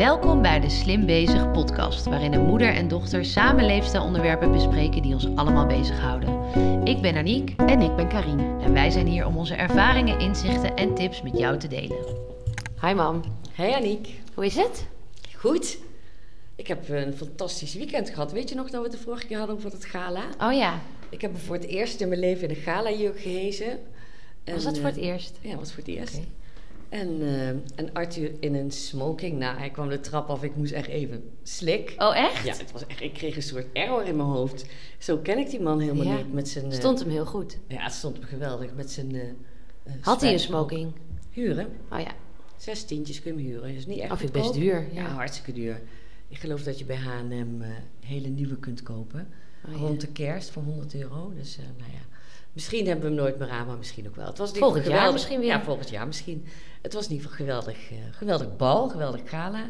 [0.00, 5.14] Welkom bij de Slim Bezig podcast, waarin een moeder en dochter samen leefstijlonderwerpen bespreken die
[5.14, 6.40] ons allemaal bezighouden.
[6.86, 8.62] Ik ben Aniek En ik ben Karine.
[8.62, 11.96] en wij zijn hier om onze ervaringen, inzichten en tips met jou te delen.
[12.80, 13.22] Hi mam.
[13.52, 14.86] Hey Aniek, Hoe is het?
[15.36, 15.78] goed.
[16.56, 18.32] Ik heb een fantastisch weekend gehad.
[18.32, 20.24] Weet je nog dat we het de vorige keer hadden over het gala?
[20.38, 20.80] Oh ja.
[21.08, 23.78] Ik heb me voor het eerst in mijn leven in een gala-jurk gehezen.
[24.44, 25.38] Was dat voor het eh, eerst?
[25.40, 26.20] Ja, was voor het eerst.
[26.90, 29.38] En, eh, en Arthur in een smoking.
[29.38, 30.42] Nou, hij kwam de trap af.
[30.42, 31.94] Ik moest echt even slik.
[31.98, 32.44] Oh echt?
[32.44, 34.66] Ja, het was echt, ik kreeg een soort error in mijn hoofd.
[34.98, 36.16] Zo ken ik die man helemaal Ja.
[36.16, 36.32] niet.
[36.32, 37.58] Met zijn, eh, Stond hem heel goed.
[37.66, 38.74] Ja, het stond hem geweldig.
[38.74, 39.14] Met zijn...
[39.14, 39.20] eh,
[40.00, 40.92] Had hij een smoking?
[41.30, 41.66] Huren.
[41.92, 42.12] Oh ja.
[42.56, 43.68] Zes tientjes kun je hem huren.
[43.68, 45.02] Dat is niet echt vind ik best duur, ja.
[45.02, 45.80] Ja, hartstikke duur.
[46.28, 47.62] Ik geloof dat je bij H&M
[48.00, 49.28] hele nieuwe kunt kopen.
[49.66, 49.78] Oh, ja.
[49.78, 51.32] Rond de kerst voor 100 euro.
[51.36, 52.09] Dus nou ja,
[52.52, 54.26] misschien hebben we hem nooit meer aan, maar misschien ook wel.
[54.26, 55.12] Het was Volgend geval jaar geweldig.
[55.12, 55.48] misschien weer.
[55.48, 56.46] Ja, volgend jaar misschien.
[56.82, 59.64] Het was in ieder geval geweldig, eh, geweldig bal, geweldig gala.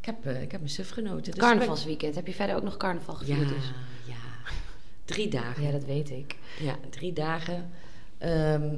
[0.00, 1.32] Ik heb, eh, ik heb mijn suf genoten.
[1.32, 2.14] Dus Carnavalsweekend.
[2.14, 3.48] Heb je verder ook nog carnaval gevierd?
[3.48, 3.72] Ja, dus?
[4.06, 4.14] ja.
[5.04, 5.62] Drie dagen.
[5.62, 6.36] ja, dat weet ik.
[6.60, 7.70] Ja, drie dagen.
[8.18, 8.68] Ehm,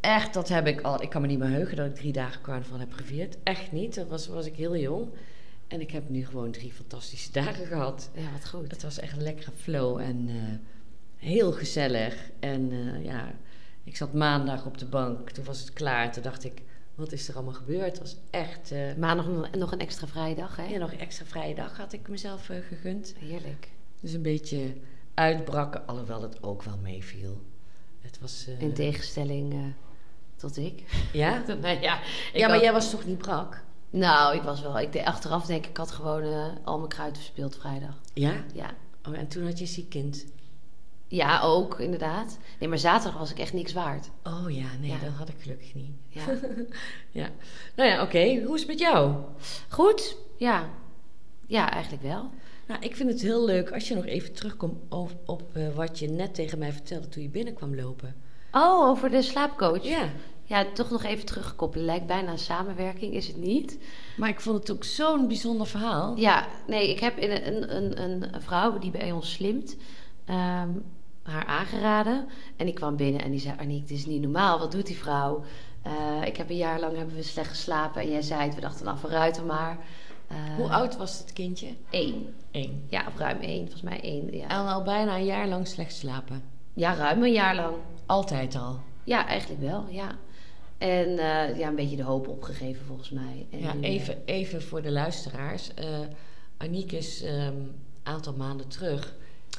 [0.00, 1.02] echt, dat heb ik al.
[1.02, 3.36] Ik kan me niet meer heugen dat ik drie dagen carnaval heb gevierd.
[3.42, 3.94] Echt niet.
[3.94, 5.08] Dat was, was ik heel jong.
[5.68, 8.10] En ik heb nu gewoon drie fantastische dagen gehad.
[8.14, 8.70] Ja, wat goed.
[8.70, 10.34] Het was echt een lekkere flow en eh,
[11.18, 12.30] heel gezellig.
[12.40, 13.30] En eh, ja,
[13.84, 15.30] ik zat maandag op de bank.
[15.30, 16.12] Toen was het klaar.
[16.12, 16.62] Toen dacht ik,
[16.94, 17.84] wat is er allemaal gebeurd?
[17.86, 18.70] Het was echt...
[18.72, 20.64] eh Maandag nog- een extra vrije dag, hè?
[20.64, 23.14] ja, nog een extra vrije dag had ik mezelf eh, gegund.
[23.18, 23.68] Heerlijk.
[24.00, 24.74] Dus een beetje
[25.14, 27.40] uitbrakken, alhoewel het ook wel meeviel.
[28.00, 28.46] Het was...
[28.58, 29.74] In tegenstelling
[30.36, 30.82] tot ik.
[31.12, 31.42] Ja?
[31.46, 33.64] nou ja, ik Ja, maar had- jij was toch niet brak?
[33.90, 34.78] Nou, ik was wel...
[34.80, 38.00] Ik, de- achteraf denk ik, ik had gewoon al mijn kruid verspeeld vrijdag.
[38.14, 38.44] Ja?
[38.54, 38.70] Ja.
[39.08, 40.24] Oh, en toen had je ziek kind.
[41.08, 42.38] Ja, ook, inderdaad.
[42.60, 44.10] Nee, maar zaterdag was ik echt niks waard.
[44.22, 44.98] Oh ja, nee, Ja.
[44.98, 45.90] dat had ik gelukkig niet.
[46.08, 46.22] Ja.
[47.10, 47.28] Ja.
[47.76, 48.42] Nou ja, oké.
[48.44, 49.14] Hoe is het met jou?
[49.68, 50.68] Goed, ja.
[51.46, 52.30] Ja, eigenlijk wel.
[52.66, 55.98] Nou, ik vind het heel leuk als je nog even terugkomt op, op eh, wat
[55.98, 58.14] je net tegen mij vertelde toen je binnenkwam lopen.
[58.52, 59.84] Oh, over de slaapcoach.
[59.84, 60.08] Ja,
[60.44, 61.84] Ja, toch nog even teruggekoppeld.
[61.84, 63.78] Lijkt bijna een samenwerking, is het niet?
[64.16, 66.16] maar ik vond het ook zo'n bijzonder verhaal.
[66.16, 69.76] Ja, nee, ik heb een, een, een, een, een vrouw die bij ons slimt,
[70.24, 70.68] ehm,
[71.28, 72.26] haar aangeraden.
[72.56, 74.58] En ik kwam binnen en die zei, Aniek, dit is niet normaal.
[74.58, 75.44] Wat doet die vrouw?
[75.82, 78.02] Eh, ik heb een jaar lang hebben we slecht geslapen.
[78.02, 79.78] En jij zei het, we dachten, nou vooruit dan maar.
[80.26, 81.68] Eh, Hoe oud was dat kindje?
[81.90, 82.34] Eén.
[82.50, 82.84] Eén.
[82.88, 83.60] Ja, of ruim één.
[83.60, 84.48] Volgens mij één, ja.
[84.48, 86.42] En al bijna een jaar lang slecht slapen.
[86.74, 87.74] Ja, ruim een jaar lang.
[88.06, 88.80] Altijd al.
[89.04, 90.18] Ja, eigenlijk wel, ja.
[90.78, 93.46] En eh, ja, een beetje de hoop opgegeven volgens mij.
[93.50, 95.70] En Ja, nu, even, even voor de luisteraars.
[96.56, 99.16] Aniek is ehm, een aantal maanden terug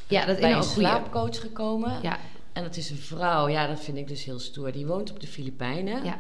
[0.09, 1.99] ja, dat is bij een slaapcoach gekomen.
[2.01, 2.19] Ja,
[2.53, 4.71] En dat is een vrouw, ja, dat vind ik dus heel stoer.
[4.71, 6.03] Die woont op de Filipijnen.
[6.03, 6.17] ja.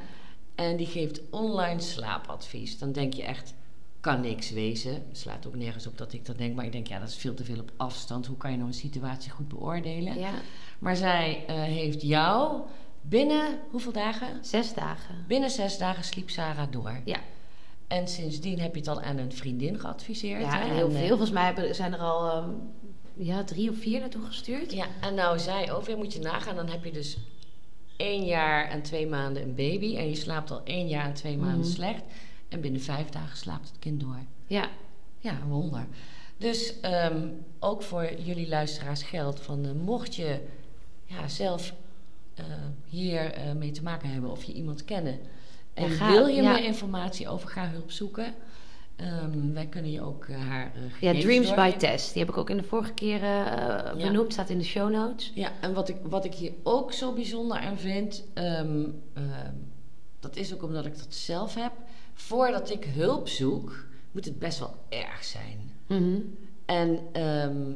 [0.55, 2.77] En die geeft online slaapadvies.
[2.77, 3.53] Dan denk je echt,
[3.99, 5.03] kan niks wezen.
[5.11, 6.55] Slaat ook nergens op dat ik dat denk.
[6.55, 8.25] Maar ik denk, ja, dat is veel te veel op afstand.
[8.25, 10.19] Hoe kan je nou een situatie goed beoordelen?
[10.19, 10.31] ja.
[10.79, 12.61] Maar zij eh, heeft jou
[13.01, 14.27] binnen, hoeveel dagen?
[14.41, 15.15] Zes dagen.
[15.27, 17.01] Binnen zes dagen sliep Sarah door.
[17.05, 17.19] Ja.
[17.87, 20.41] En sindsdien heb je het al aan een vriendin geadviseerd.
[20.41, 20.73] Ja, hè?
[20.73, 21.07] heel En, eh, veel.
[21.07, 22.49] Volgens mij zijn er al ehm,
[23.19, 24.71] ja, drie of vier naartoe gestuurd.
[24.73, 27.17] Ja, en nou zij ook weer, moet je nagaan, dan heb je dus
[27.97, 29.95] één jaar en twee maanden een baby.
[29.97, 31.69] En je slaapt al één jaar en twee maanden Mhm.
[31.69, 32.03] slecht.
[32.49, 34.19] En binnen vijf dagen slaapt het kind door.
[34.47, 34.69] Ja,
[35.21, 35.87] Ja, een wonder.
[36.37, 37.27] Dus ehm,
[37.59, 40.39] ook voor jullie luisteraars geldt van eh, mocht je
[41.05, 41.73] ja, zelf
[42.35, 42.45] eh,
[42.85, 45.19] hier eh, mee te maken hebben of je iemand kennen
[45.73, 46.51] en Ja, ga- wil je ja.
[46.53, 48.33] meer informatie over, ga hulp zoeken.
[48.99, 51.71] Ehm, wij kunnen je ook eh, haar eh, ja Dreams by.
[51.77, 52.13] Test.
[52.13, 54.33] Die heb ik ook in de vorige keer eh, benoemd.
[54.33, 55.31] Staat in de show notes.
[55.35, 59.53] Ja, en wat ik, wat ik hier ook zo bijzonder aan vind, ehm, ehm,
[60.19, 61.71] dat is ook omdat ik dat zelf heb.
[62.13, 65.71] Voordat ik hulp zoek, moet het best wel erg zijn.
[65.87, 66.19] Mhm.
[66.65, 66.99] En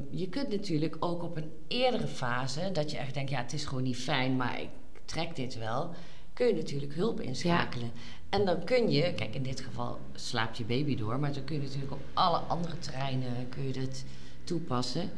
[0.10, 3.66] je kunt natuurlijk ook op een eerdere fase, dat je echt denkt, ja, het is
[3.66, 4.70] gewoon niet fijn, maar ik
[5.06, 5.90] trek dit wel,
[6.34, 7.92] kun je natuurlijk hulp inschakelen.
[8.34, 11.56] En dan kun je, kijk, in dit geval slaapt je baby door, maar dan kun
[11.56, 14.06] je natuurlijk op alle andere terreinen kun je dit
[14.44, 15.10] toepassen.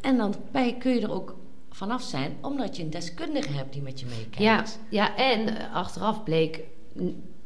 [0.00, 0.34] En dan
[0.78, 1.36] kun je er ook
[1.70, 4.38] vanaf zijn, omdat je een deskundige hebt die met je meekijkt.
[4.38, 6.60] Ja, ja, en eh, achteraf bleek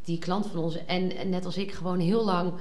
[0.04, 2.52] die klant van ons en net als ik gewoon heel lang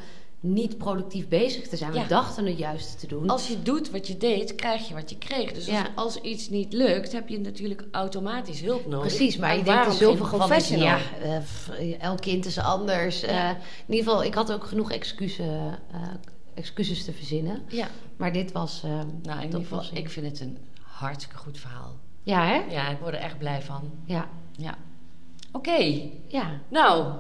[0.46, 1.92] niet productief bezig te zijn.
[1.92, 2.08] We Ja.
[2.08, 3.30] dachten het juiste te doen.
[3.30, 5.52] Als je doet wat je deed, krijg je wat je kreeg.
[5.54, 5.88] Dus als, Ja.
[5.96, 9.08] als iets niet lukt, heb je natuurlijk automatisch hulp nodig.
[9.16, 10.18] Precies, maar En er zoveel geen van.
[10.18, 10.86] dat je- professional?
[10.88, 11.70] Ja, eh, f-
[12.00, 13.20] elk kind is anders.
[13.22, 13.28] Ja.
[13.28, 13.50] Eh,
[13.88, 15.74] in ieder geval, ik had ook genoeg excuses, eh,
[16.54, 17.62] excuses te verzinnen.
[17.68, 17.88] Ja,
[18.18, 18.82] Maar dit was.
[18.84, 21.94] eh, nou in de ieder geval, ik vind het een hartstikke goed verhaal.
[22.24, 22.74] Ja, hè?
[22.74, 23.92] Ja, ik word er echt blij van.
[24.06, 24.30] Ja.
[24.58, 24.78] Ja.
[25.52, 26.60] Oké, Ja.
[26.70, 27.14] nou,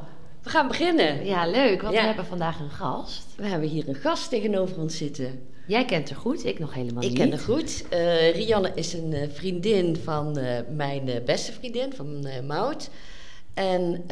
[0.45, 1.25] We gaan beginnen.
[1.25, 1.99] Ja, leuk, want Ja.
[2.01, 3.25] we hebben vandaag een gast.
[3.35, 5.47] We hebben hier een gast tegenover ons zitten.
[5.67, 7.17] Jij kent haar goed, ik nog helemaal Ik niet.
[7.17, 7.85] ken haar goed.
[7.89, 12.89] Eh, Rianne is een eh, vriendin van eh, mijn beste vriendin, van Maud.
[13.53, 14.03] En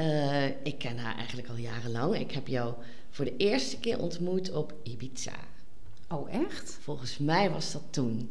[0.64, 2.16] ik ken haar eigenlijk al jarenlang.
[2.20, 2.74] Ik heb jou
[3.10, 5.32] voor de eerste keer ontmoet op Ibiza.
[6.10, 6.78] Oh, echt?
[6.82, 8.30] Volgens mij was dat toen.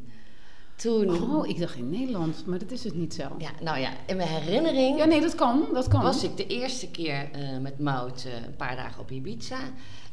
[0.82, 3.22] Toen, Oh, ik dacht in Nederland, maar dat is het niet zo.
[3.38, 5.66] ja, nou ja, in mijn herinnering Ja, nee, dat kan.
[5.72, 6.02] Dat kan.
[6.02, 9.58] was ik de eerste keer eh, met Maud eh, een paar dagen op Ibiza.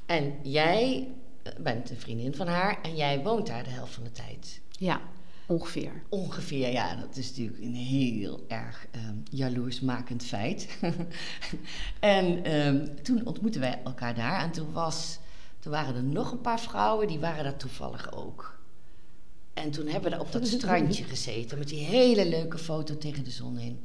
[0.06, 1.07] En jij
[1.44, 4.62] eh, bent een vriendin van haar en jij woont daar de helft van de tijd.
[4.71, 5.01] Ja,
[5.45, 5.92] ongeveer.
[6.10, 10.77] Ongeveer, ja, dat is natuurlijk een heel erg ehm, jaloersmakend feit.
[12.00, 15.19] en ehm, toen ontmoetten wij elkaar daar en toen, was,
[15.60, 18.59] toen waren er nog een paar vrouwen, die waren daar toevallig ook.
[19.64, 23.24] En toen hebben we daar op dat strandje gezeten met die hele leuke foto tegen
[23.24, 23.80] de zon in.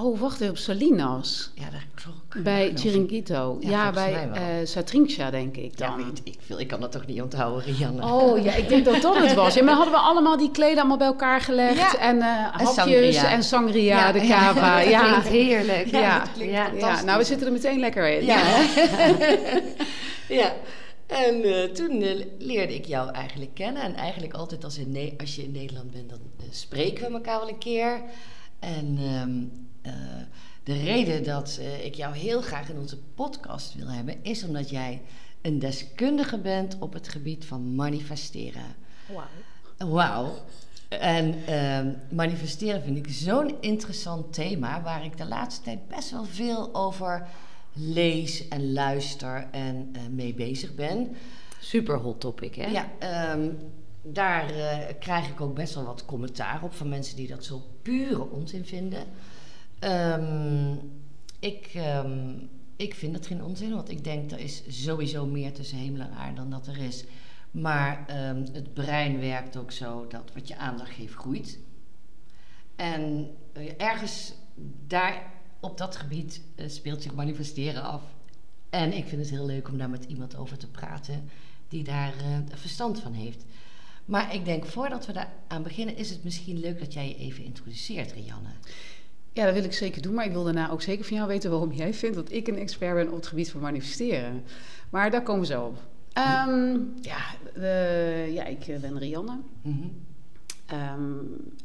[0.00, 1.50] Oh, wacht even, op Salinas.
[1.54, 2.42] Ja, dat klopt.
[2.44, 2.72] Bij.
[2.74, 3.56] Chiringuito.
[3.60, 6.04] Ja, Ja, bij Satrinksha, denk ik Ja, dan.
[6.04, 6.60] weet ik veel.
[6.60, 8.06] Ik kan dat toch niet onthouden, Rianne.
[8.06, 9.54] Oh ja, ik denk dat dat het was.
[9.54, 11.76] Ja, maar hadden we allemaal die kleden allemaal bij elkaar gelegd.
[11.76, 11.96] Ja.
[11.98, 13.30] En En hapjes sangria.
[13.30, 14.78] en sangria, Ja, de ja, cava.
[14.80, 15.86] Dat Ja, klinkt heerlijk.
[15.90, 16.64] Ja, dat klinkt ja.
[16.64, 16.98] fantastisch.
[17.00, 18.24] ja, nou we zitten er meteen lekker in.
[18.24, 18.42] Ja.
[20.28, 20.52] ja.
[21.12, 23.82] En eh, toen eh, leerde ik jou eigenlijk kennen.
[23.82, 27.12] En eigenlijk altijd als, in Ne- als je in Nederland bent, dan eh, spreken we
[27.12, 28.02] elkaar wel een keer.
[28.58, 29.42] En ehm,
[29.82, 30.22] eh,
[30.62, 35.02] de reden dat ik jou heel graag in onze podcast wil hebben, is omdat jij
[35.42, 38.74] een deskundige bent op het gebied van manifesteren.
[39.76, 40.34] Wauw.
[40.88, 46.24] En ehm, manifesteren vind ik zo'n interessant thema waar ik de laatste tijd best wel
[46.24, 47.26] veel over
[47.72, 51.16] lees en luister en eh, mee bezig ben.
[51.60, 52.66] Super hot topic, hè?
[52.66, 53.50] Ja, ehm,
[54.02, 57.62] daar eh, krijg ik ook best wel wat commentaar op van mensen die dat zo
[57.82, 59.04] pure onzin vinden.
[59.78, 60.74] Ehm,
[61.38, 62.34] ik, ehm,
[62.76, 66.12] ik vind dat geen onzin, want ik denk er is sowieso meer tussen hemel en
[66.12, 67.04] aarde dan dat er is.
[67.50, 68.04] Maar
[68.52, 71.58] het brein werkt ook zo dat wat je aandacht geeft groeit.
[72.76, 74.34] En eh, ergens
[74.86, 75.32] daar
[75.62, 78.02] op dat gebied eh, speelt zich manifesteren af.
[78.70, 81.28] En ik vind het heel leuk om daar met iemand over te praten
[81.68, 83.44] die daar eh, verstand van heeft.
[84.04, 87.16] Maar ik denk, voordat we daar aan beginnen, is het misschien leuk dat jij je
[87.16, 88.48] even introduceert, Rianne.
[89.32, 90.14] Ja, dat wil ik zeker doen.
[90.14, 92.58] Maar ik wil daarna ook zeker van jou weten waarom jij vindt dat ik een
[92.58, 94.44] expert ben op het gebied van manifesteren.
[94.90, 95.82] Maar daar komen we zo op.
[96.12, 97.20] Ehm, ja,
[97.54, 99.38] eh, ja, ik ben Rianne.
[99.62, 99.88] Mhm.
[100.66, 101.12] Ehm,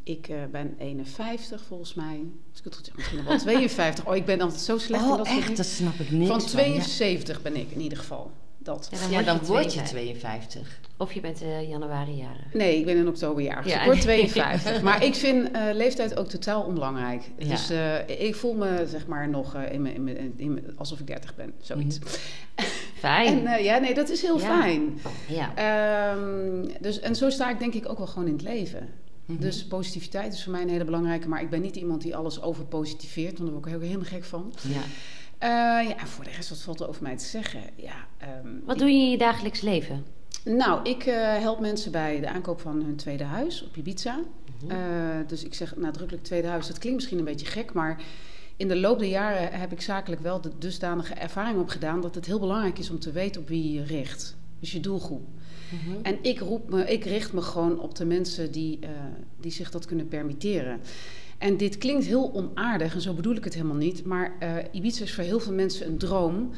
[0.03, 2.23] ik eh, ben 51 volgens mij.
[2.49, 4.05] Als ik het goed zeg, misschien nog wel 52.
[4.07, 5.45] Oh, ik ben altijd zo slecht in Oh, dat soort echt?
[5.47, 5.57] dingen.
[5.57, 6.27] Dat snap ik niet.
[6.27, 8.31] Van 72 ben ik in ieder geval.
[8.57, 8.87] Dat.
[8.91, 9.89] Ja, dan, Ja, word, dan je word je 52.
[9.89, 10.79] 52.
[10.97, 12.53] Of je bent eh, januari jarig.
[12.53, 13.63] Nee, ik ben in oktober jarig.
[13.63, 13.79] Dus Ja.
[13.79, 14.81] ik word 52.
[14.81, 17.23] maar ik vind eh, leeftijd ook totaal onbelangrijk.
[17.37, 17.47] Ja.
[17.47, 21.07] Dus eh, ik voel me zeg maar nog eh, in mijn- in in alsof ik
[21.07, 21.53] 30 ben.
[21.61, 21.99] Zoiets.
[22.97, 23.39] Fijn.
[23.47, 24.59] En eh, ja, nee, dat is heel Ja.
[24.59, 24.99] fijn.
[25.27, 25.55] ja.
[25.55, 28.87] Ehm, dus, en zo sta ik denk ik ook wel gewoon in het leven.
[29.25, 29.39] Mhm.
[29.41, 31.27] Dus positiviteit is voor mij een hele belangrijke.
[31.27, 33.37] Maar ik ben niet iemand die alles overpositiveert.
[33.37, 34.53] Want daar word ik ook helemaal gek van.
[34.61, 34.81] Ja.
[35.37, 37.61] Eh, ja, voor de rest, wat valt er over mij te zeggen?
[37.75, 40.05] Ja, ehm, Wat doe je in je dagelijks leven?
[40.43, 44.19] Nou, ik eh, help mensen bij de aankoop van hun tweede huis op Ibiza.
[44.67, 44.77] Eh,
[45.27, 46.67] dus ik zeg nadrukkelijk tweede huis.
[46.67, 48.01] Dat klinkt misschien een beetje gek, maar
[48.57, 52.25] in de loop der jaren heb ik zakelijk wel de dusdanige ervaring opgedaan dat het
[52.25, 54.35] heel belangrijk is om te weten op wie je je richt.
[54.59, 55.27] Dus je doelgroep.
[55.69, 55.95] Mhm.
[56.01, 58.89] En ik, roep me, ik richt me gewoon op de mensen die, eh,
[59.39, 60.79] die zich dat kunnen permitteren.
[61.37, 64.05] En dit klinkt heel onaardig en zo bedoel ik het helemaal niet.
[64.05, 66.49] Maar eh, Ibiza is voor heel veel mensen een droom.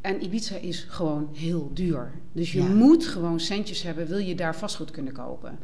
[0.00, 2.12] En Ibiza is gewoon heel duur.
[2.32, 2.68] Dus je Ja.
[2.68, 5.58] moet gewoon centjes hebben, wil je daar vastgoed kunnen kopen.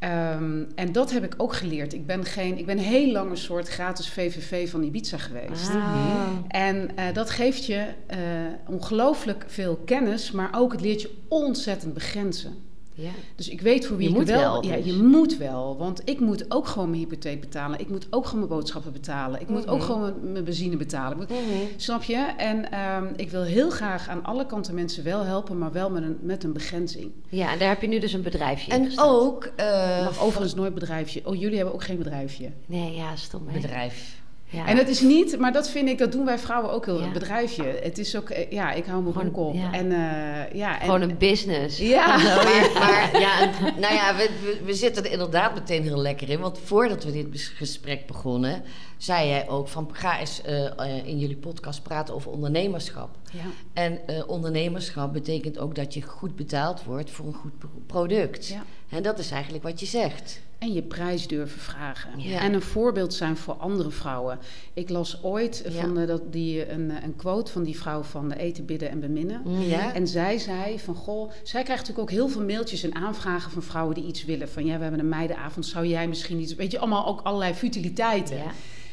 [0.00, 1.92] Ehm, en dat heb ik ook geleerd.
[1.92, 5.68] Ik ben, geen, ik ben heel lang een soort gratis VVV van Ibiza geweest.
[5.68, 6.28] Ah.
[6.48, 8.18] En eh, dat geeft je eh,
[8.66, 12.69] ongelooflijk veel kennis, maar ook het leert je ontzettend begrenzen.
[13.00, 13.10] Ja.
[13.36, 14.40] Dus ik weet voor wie Je ik moet wel...
[14.52, 14.84] wel, Ja, dus.
[14.84, 15.76] je moet wel.
[15.78, 17.80] Want ik moet ook gewoon mijn hypotheek betalen.
[17.80, 19.40] Ik moet ook gewoon mijn boodschappen betalen.
[19.40, 19.86] Ik moet ook Mhm.
[19.86, 21.18] gewoon mijn- mijn benzine betalen.
[21.18, 21.30] Mhm.
[21.76, 22.16] Snap je?
[22.36, 26.02] En ehm, ik wil heel graag aan alle kanten mensen wel helpen, maar wel met
[26.02, 27.10] een, met een begrenzing.
[27.28, 29.08] Ja, en daar heb je nu dus een bedrijfje in En gestart.
[29.08, 31.20] ook eh, Ik mag overigens nooit bedrijfje.
[31.24, 32.50] Oh, jullie hebben ook geen bedrijfje.
[32.66, 33.60] Nee, ja, stom hè?
[33.60, 34.19] bedrijf.
[34.52, 34.66] Ja.
[34.66, 37.06] En het is niet, maar dat vind ik, dat doen wij vrouwen ook heel, Ja.
[37.06, 37.62] een bedrijfje.
[37.82, 39.54] Het is ook, eh, ja, ik hou mijn Gewoon, broek op.
[39.54, 39.72] ja.
[39.72, 41.78] En eh, ja, en, Gewoon een business.
[41.78, 42.06] Ja.
[42.16, 46.28] Maar, maar ja, en- nou ja, we, we, we zitten er inderdaad meteen heel lekker
[46.30, 46.40] in.
[46.40, 48.62] Want voordat we dit gesprek begonnen,
[48.96, 53.08] zei jij ook van ga eens eh, in jullie podcast praten over ondernemerschap.
[53.32, 53.40] Ja.
[53.72, 58.46] En eh, ondernemerschap betekent ook dat je goed betaald wordt voor een goed pro- product.
[58.48, 58.62] Ja.
[58.90, 60.40] En dat is eigenlijk wat je zegt.
[60.58, 62.10] En je prijs durven vragen.
[62.20, 62.40] Ja.
[62.40, 64.38] En een voorbeeld zijn voor andere vrouwen.
[64.74, 65.80] Ik las ooit Ja.
[65.80, 69.00] van de, dat die, een, een quote van die vrouw van de eten, bidden en
[69.00, 69.66] beminnen.
[69.68, 69.94] Ja?
[69.94, 73.62] En zij zei van, goh, zij krijgt natuurlijk ook heel veel mailtjes en aanvragen van
[73.62, 74.48] vrouwen die iets willen.
[74.48, 76.54] Van, ja, we hebben een meidenavond, zou jij misschien iets...
[76.54, 78.42] Weet je, allemaal ook allerlei futiliteiten.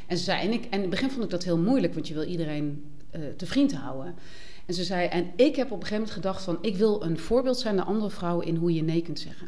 [0.07, 2.07] En ze zei, en, ik, en in het begin vond ik dat heel moeilijk, want
[2.07, 4.15] je wil iedereen eh, te vriend houden.
[4.65, 7.19] En ze zei, en ik heb op een gegeven moment gedacht van, ik wil een
[7.19, 9.47] voorbeeld zijn naar andere vrouwen in hoe je nee kunt zeggen.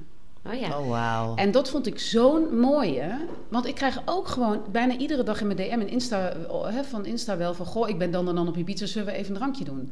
[0.54, 0.80] Oh ja.
[0.80, 1.36] Oh, wauw.
[1.36, 3.18] En dat vond ik zo'n mooie.
[3.50, 6.84] Want ik krijg ook gewoon bijna iedere dag in mijn DM en Insta, eh, hè,
[6.84, 7.66] van Insta wel van...
[7.66, 9.92] Goh, ik ben dan en dan op Ibiza, zullen we even een drankje doen?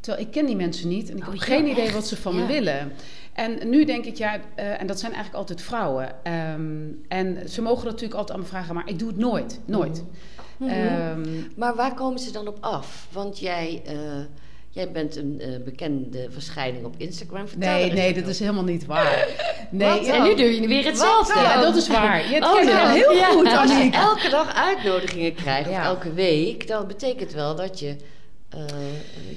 [0.00, 1.94] Terwijl ik ken die mensen niet en ik Oh, heb ja, geen idee echt?
[1.94, 2.40] wat ze van Ja.
[2.40, 2.92] me willen.
[3.32, 6.24] En nu denk ik, ja, eh, en dat zijn eigenlijk altijd vrouwen.
[6.24, 9.60] Ehm, en ze mogen dat natuurlijk altijd aan me vragen, maar ik doe het nooit.
[9.64, 10.04] Nooit.
[10.56, 10.70] Mhm.
[10.70, 13.08] Ehm, Maar waar komen ze dan op af?
[13.12, 13.94] Want jij, eh,
[14.72, 17.48] jij bent een eh, bekende verschijning op Instagram.
[17.48, 18.28] Vertel nee, nee, dat over.
[18.28, 19.28] is helemaal niet waar.
[19.70, 21.40] Nee, En nu doe je weer hetzelfde.
[21.40, 22.30] ja, dat is waar.
[22.30, 22.90] Je Oh, kent ja.
[22.90, 23.26] heel Ja.
[23.30, 27.96] goed, Als je elke dag uitnodigingen krijgt, of elke week, dan betekent wel dat je
[28.48, 28.64] eh,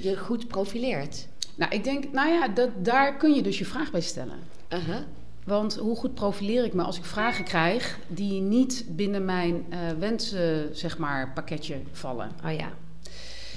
[0.02, 1.26] je goed profileert.
[1.54, 4.38] Nou, ik denk, nou ja, dat, daar kun je dus je vraag bij stellen.
[4.72, 4.96] Uh-huh.
[5.44, 9.78] Want hoe goed profileer ik me als ik vragen krijg die niet binnen mijn eh,
[9.98, 12.30] wensen, zeg maar, pakketje vallen?
[12.44, 12.68] Oh ja.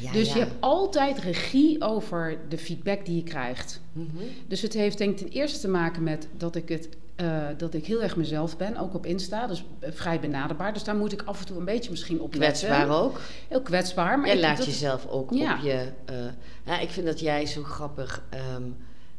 [0.01, 0.33] Ja, dus ja.
[0.33, 3.81] je hebt altijd regie over de feedback die je krijgt.
[3.91, 4.05] Mhm.
[4.47, 7.73] Dus het heeft denk ik ten eerste te maken met dat ik, het, eh, dat
[7.73, 10.73] ik heel erg mezelf ben, ook op Insta, dus vrij benaderbaar.
[10.73, 12.67] Dus daar moet ik af en toe een beetje misschien op letten.
[12.67, 13.19] Kwetsbaar ook.
[13.47, 14.19] Heel kwetsbaar.
[14.19, 15.55] Maar jij laat dat- jezelf ook Ja.
[15.55, 15.87] op je...
[16.65, 18.63] ja, ik vind dat jij zo grappig ehm,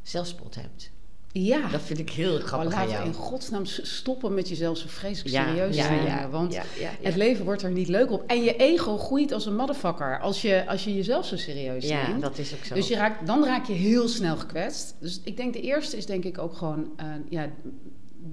[0.02, 0.90] zelfspot hebt.
[1.32, 1.68] Ja.
[1.68, 3.04] Dat vind ik heel grappig we jou.
[3.06, 6.06] in godsnaam stoppen met jezelf zo vreselijk Ja, serieus ja, te nemen.
[6.06, 6.90] ja, want ja, ja, ja.
[7.02, 8.22] het leven wordt er niet leuk op.
[8.26, 12.08] En je ego groeit als een motherfucker als je, als je jezelf zo serieus Ja,
[12.08, 12.20] neemt.
[12.22, 12.74] dat is ook zo.
[12.74, 14.94] Dus je raakt, dan raak je heel snel gekwetst.
[15.00, 17.46] Dus ik denk de eerste is denk ik ook gewoon eh, ja,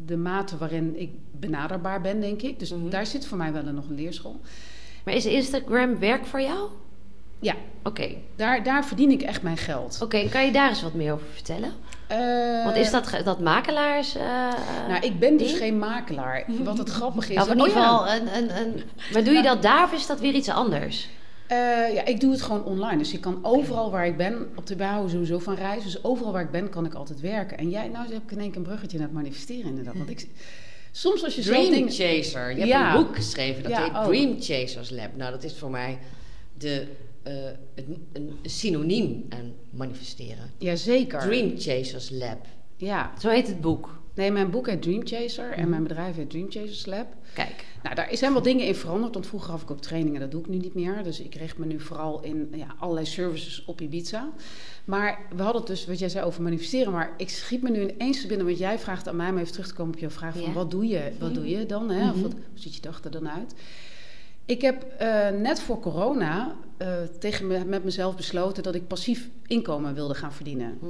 [0.06, 2.60] de mate waarin ik benaderbaar ben, denk ik.
[2.60, 2.90] Dus Mhm.
[2.90, 4.40] daar zit voor mij wel een, nog een leerschool.
[5.06, 6.70] Maar is Instagram werk voor jou?
[7.40, 8.10] Ja, Oké.
[8.36, 10.00] daar, daar verdien ik echt mijn geld.
[10.04, 11.72] Oké, kan je daar eens wat meer over vertellen?
[12.08, 14.16] Eh, Want is dat, dat makelaars...
[14.16, 14.54] eh,
[14.88, 15.60] Nou, ik ben dus ding?
[15.60, 16.46] geen makelaar.
[16.64, 17.42] Wat het grappige is...
[17.42, 17.88] Of in oh ieder ja.
[17.88, 18.84] geval een, een, een...
[19.14, 21.10] Maar doe je dat daar of is dat weer iets anders?
[21.48, 21.58] Eh,
[21.94, 22.98] ja, ik doe het gewoon online.
[22.98, 25.84] Dus ik kan overal waar ik ben, op de bouw sowieso van reis.
[25.84, 27.58] Dus overal waar ik ben, kan ik altijd werken.
[27.58, 29.98] En jij, nou heb ik in één keer een bruggetje naar het manifesteren inderdaad.
[29.98, 30.28] Want ik,
[30.92, 31.92] soms als je Dream dingen...
[31.92, 32.50] Chaser.
[32.50, 32.96] Je hebt Ja.
[32.96, 34.06] een boek geschreven dat Ja, heet oh.
[34.06, 35.10] Dream Chasers Lab.
[35.16, 36.00] Nou, dat is voor mij
[36.58, 36.88] de,
[37.28, 40.52] eh, een, een synoniem aan manifesteren.
[40.58, 41.20] Jazeker.
[41.20, 42.46] Dream Chasers Lab.
[42.78, 43.12] Ja.
[43.20, 43.96] Zo heet het boek.
[44.16, 47.08] Nee, mijn boek heet Dream Chaser en mijn bedrijf heet Dream Chasers Lab.
[47.34, 47.66] Kijk.
[47.84, 50.42] Nou, daar zijn wel dingen in veranderd, want vroeger gaf ik ook trainingen, dat doe
[50.42, 51.04] ik nu niet meer.
[51.04, 54.30] Dus ik richt me nu vooral in ja, allerlei services op Ibiza.
[54.86, 57.90] Maar we hadden het dus, wat jij zei over manifesteren, maar ik schiet me nu
[57.90, 60.10] ineens te binnen, want jij vraagt aan mij om even terug te komen op jouw
[60.10, 60.54] vraag van Ja.
[60.54, 61.90] wat doe je, wat doe je dan?
[61.90, 62.10] Hè?
[62.10, 62.22] Of Mhm.
[62.24, 63.54] wat, hoe ziet je dag er dan uit?
[64.48, 66.88] Ik heb eh, net voor corona eh,
[67.20, 70.78] tegen me, met mezelf besloten dat ik passief inkomen wilde gaan verdienen.
[70.80, 70.86] Hm.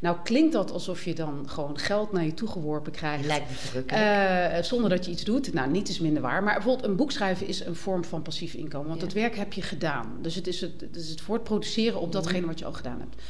[0.00, 3.26] Nou klinkt dat alsof je dan gewoon geld naar je toe geworpen krijgt.
[3.26, 3.84] Lijkt me.
[3.86, 5.52] Eh, zonder dat je iets doet.
[5.52, 6.42] Nou, niet is minder waar.
[6.42, 8.88] Maar bijvoorbeeld een boek schrijven is een vorm van passief inkomen.
[8.88, 9.06] Want Ja.
[9.06, 10.18] het werk heb je gedaan.
[10.22, 13.22] Dus het is het, het, is het voortproduceren op datgene wat je al gedaan hebt.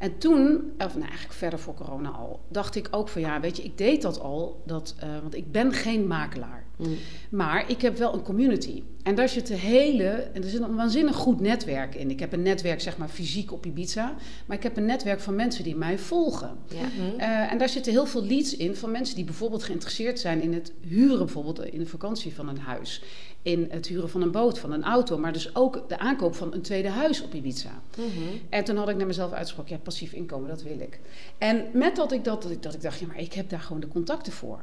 [0.00, 3.56] En toen, of nou eigenlijk verder voor corona al, dacht ik ook van ja, weet
[3.56, 4.62] je, ik deed dat al.
[4.66, 6.64] Dat, eh, want ik ben geen makelaar.
[6.76, 6.88] Hm.
[7.30, 8.82] Maar ik heb wel een community.
[9.02, 12.10] En daar zit een hele, en er zit een waanzinnig goed netwerk in.
[12.10, 14.14] Ik heb een netwerk, zeg maar, fysiek op Ibiza.
[14.46, 16.56] Maar ik heb een netwerk van mensen die mij volgen.
[16.68, 16.80] Ja.
[16.80, 17.20] Mhm.
[17.20, 20.52] Eh, en daar zitten heel veel leads in van mensen die bijvoorbeeld geïnteresseerd zijn in
[20.52, 23.02] het huren, bijvoorbeeld in de vakantie van een huis.
[23.42, 25.18] In het huren van een boot, van een auto.
[25.18, 27.82] Maar dus ook de aankoop van een tweede huis op Ibiza.
[27.96, 28.08] Mhm.
[28.48, 31.00] En toen had ik naar mezelf uitgesproken, ja, passief inkomen, dat wil ik.
[31.38, 33.60] En met dat ik dat, dat ik, dat ik dacht, ja, maar ik heb daar
[33.60, 34.60] gewoon de contacten voor.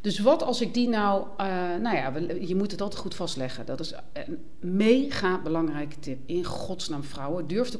[0.00, 1.46] Dus wat als ik die nou, eh,
[1.80, 3.66] nou ja, je moet het altijd goed vastleggen.
[3.66, 6.18] Dat is een mega belangrijke tip.
[6.26, 7.78] In godsnaam, vrouwen, durf de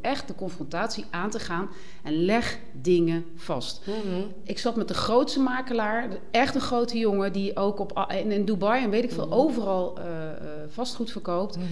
[0.00, 1.68] echt de confrontatie aan te gaan
[2.02, 3.80] en leg dingen vast.
[3.86, 4.22] Mhm.
[4.42, 8.44] Ik zat met de grootste makelaar, echt een grote jongen, die ook op, in, in
[8.44, 9.34] Dubai en weet ik veel, Mhm.
[9.34, 10.36] overal eh, eh,
[10.68, 11.56] vastgoed verkoopt.
[11.56, 11.66] Mhm.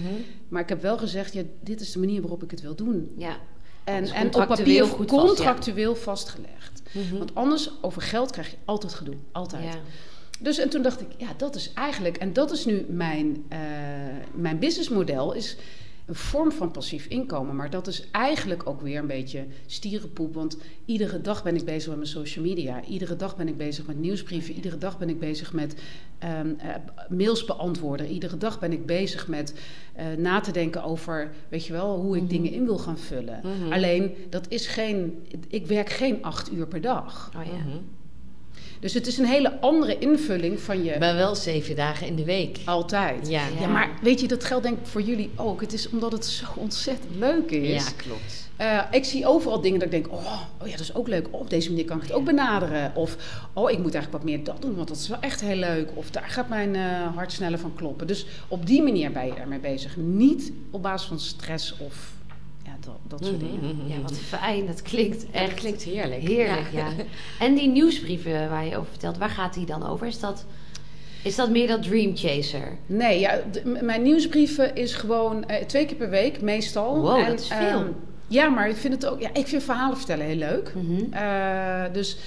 [0.47, 3.13] Maar ik heb wel gezegd, ja, dit is de manier waarop ik het wil doen.
[3.17, 3.37] Ja.
[3.87, 5.27] En, Dus en op papier goed vast, ja.
[5.27, 6.81] contractueel vastgelegd.
[6.91, 7.17] Mhm.
[7.17, 9.15] Want anders, over geld krijg je altijd gedoe.
[9.31, 9.63] Altijd.
[9.63, 9.79] Ja.
[10.39, 12.17] Dus en toen dacht ik, ja, dat is eigenlijk...
[12.17, 13.59] En dat is nu mijn, eh,
[14.33, 15.33] mijn businessmodel.
[15.33, 15.57] Is,
[16.07, 17.55] een vorm van passief inkomen.
[17.55, 20.33] Maar dat is eigenlijk ook weer een beetje stierenpoep.
[20.33, 22.83] Want iedere dag ben ik bezig met mijn social media.
[22.83, 24.53] Iedere dag ben ik bezig met nieuwsbrieven.
[24.53, 25.75] Iedere dag ben ik bezig met
[26.17, 26.75] ehm, eh,
[27.09, 28.07] mails beantwoorden.
[28.07, 29.53] Iedere dag ben ik bezig met
[29.93, 32.31] eh, na te denken over, weet je wel, hoe ik Mhm.
[32.31, 33.39] dingen in wil gaan vullen.
[33.43, 33.73] Mhm.
[33.73, 35.25] Alleen, dat is geen...
[35.47, 37.31] Ik werk geen acht uur per dag.
[37.37, 37.51] Oh ja.
[37.63, 37.77] Mhm.
[38.79, 42.23] Dus het is een hele andere invulling van je Maar wel zeven dagen in de
[42.23, 42.57] week.
[42.65, 43.27] altijd.
[43.27, 43.41] Ja.
[43.59, 45.61] Ja, maar weet je, dat geldt denk ik voor jullie ook.
[45.61, 47.83] Het is omdat het zo ontzettend leuk is.
[47.83, 48.49] Ja, klopt.
[48.55, 51.27] Eh, ik zie overal dingen dat ik denk, oh, oh ja, dat is ook leuk.
[51.31, 52.91] Oh, op deze manier kan ik het ook benaderen.
[52.95, 53.17] Of,
[53.53, 55.89] oh, ik moet eigenlijk wat meer dat doen, want dat is wel echt heel leuk.
[55.93, 58.07] Of daar gaat mijn eh, hart sneller van kloppen.
[58.07, 59.95] Dus op die manier ben je ermee bezig.
[59.97, 62.15] Niet op basis van stress of
[62.79, 63.75] dat, dat soort Mhm, dingen.
[63.75, 64.01] mhm, Ja, mhm.
[64.01, 64.65] wat fijn.
[64.65, 66.21] Dat klinkt echt dat klinkt heerlijk.
[66.21, 66.87] heerlijk, ja.
[67.45, 70.07] En die nieuwsbrieven waar je over vertelt, waar gaat die dan over?
[70.07, 70.45] Is dat,
[71.23, 72.77] is dat meer dat Dream Chaser?
[72.85, 73.39] Nee, ja,
[73.81, 77.01] mijn nieuwsbrieven is gewoon eh, twee keer per week, meestal.
[77.01, 77.57] Wow, En, dat is veel.
[77.79, 77.87] ehm,
[78.27, 79.21] ja, maar ik vind het ook.
[79.21, 80.73] Ja, ik vind verhalen vertellen heel leuk.
[80.75, 81.13] Mhm.
[81.13, 82.17] Eh, dus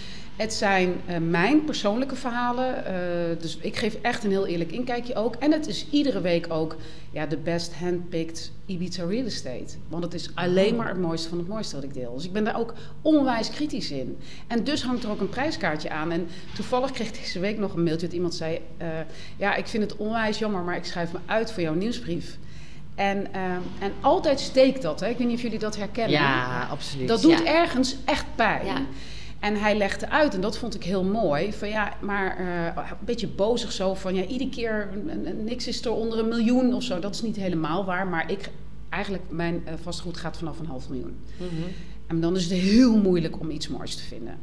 [0.40, 2.84] het zijn eh, mijn persoonlijke verhalen.
[2.84, 2.94] eh,
[3.40, 5.34] dus ik geef echt een heel eerlijk inkijkje ook.
[5.34, 6.76] En het is iedere week ook
[7.10, 9.74] ja, de best handpicked Ibiza real estate.
[9.88, 12.14] Want het is alleen maar het mooiste van het mooiste wat ik deel.
[12.14, 14.18] Dus ik ben daar ook onwijs kritisch in.
[14.46, 16.10] En dus hangt er ook een prijskaartje aan.
[16.12, 18.60] En toevallig kreeg ik deze week nog een mailtje dat iemand zei...
[18.76, 18.88] eh,
[19.36, 22.38] ja, ik vind het onwijs jammer, maar ik schrijf me uit voor jouw nieuwsbrief.
[22.94, 23.32] En,
[23.78, 25.00] en altijd steekt dat.
[25.00, 25.08] Hè?
[25.08, 26.20] Ik weet niet of jullie dat herkennen.
[26.20, 27.08] Ja, absoluut.
[27.08, 27.44] Dat doet ja.
[27.44, 28.66] ergens echt pijn.
[28.66, 28.82] Ja.
[29.40, 32.96] En hij legde uit, en dat vond ik heel mooi, van ja, maar eh, een
[33.04, 34.88] beetje bozig zo van ja, iedere keer
[35.44, 36.98] niks is er onder een miljoen of zo.
[36.98, 38.50] Dat is niet helemaal waar, maar ik,
[38.88, 41.16] eigenlijk mijn eh, vastgoed gaat vanaf een half miljoen.
[41.36, 41.70] Mhm.
[42.06, 44.38] En dan is het heel moeilijk om iets moois te vinden.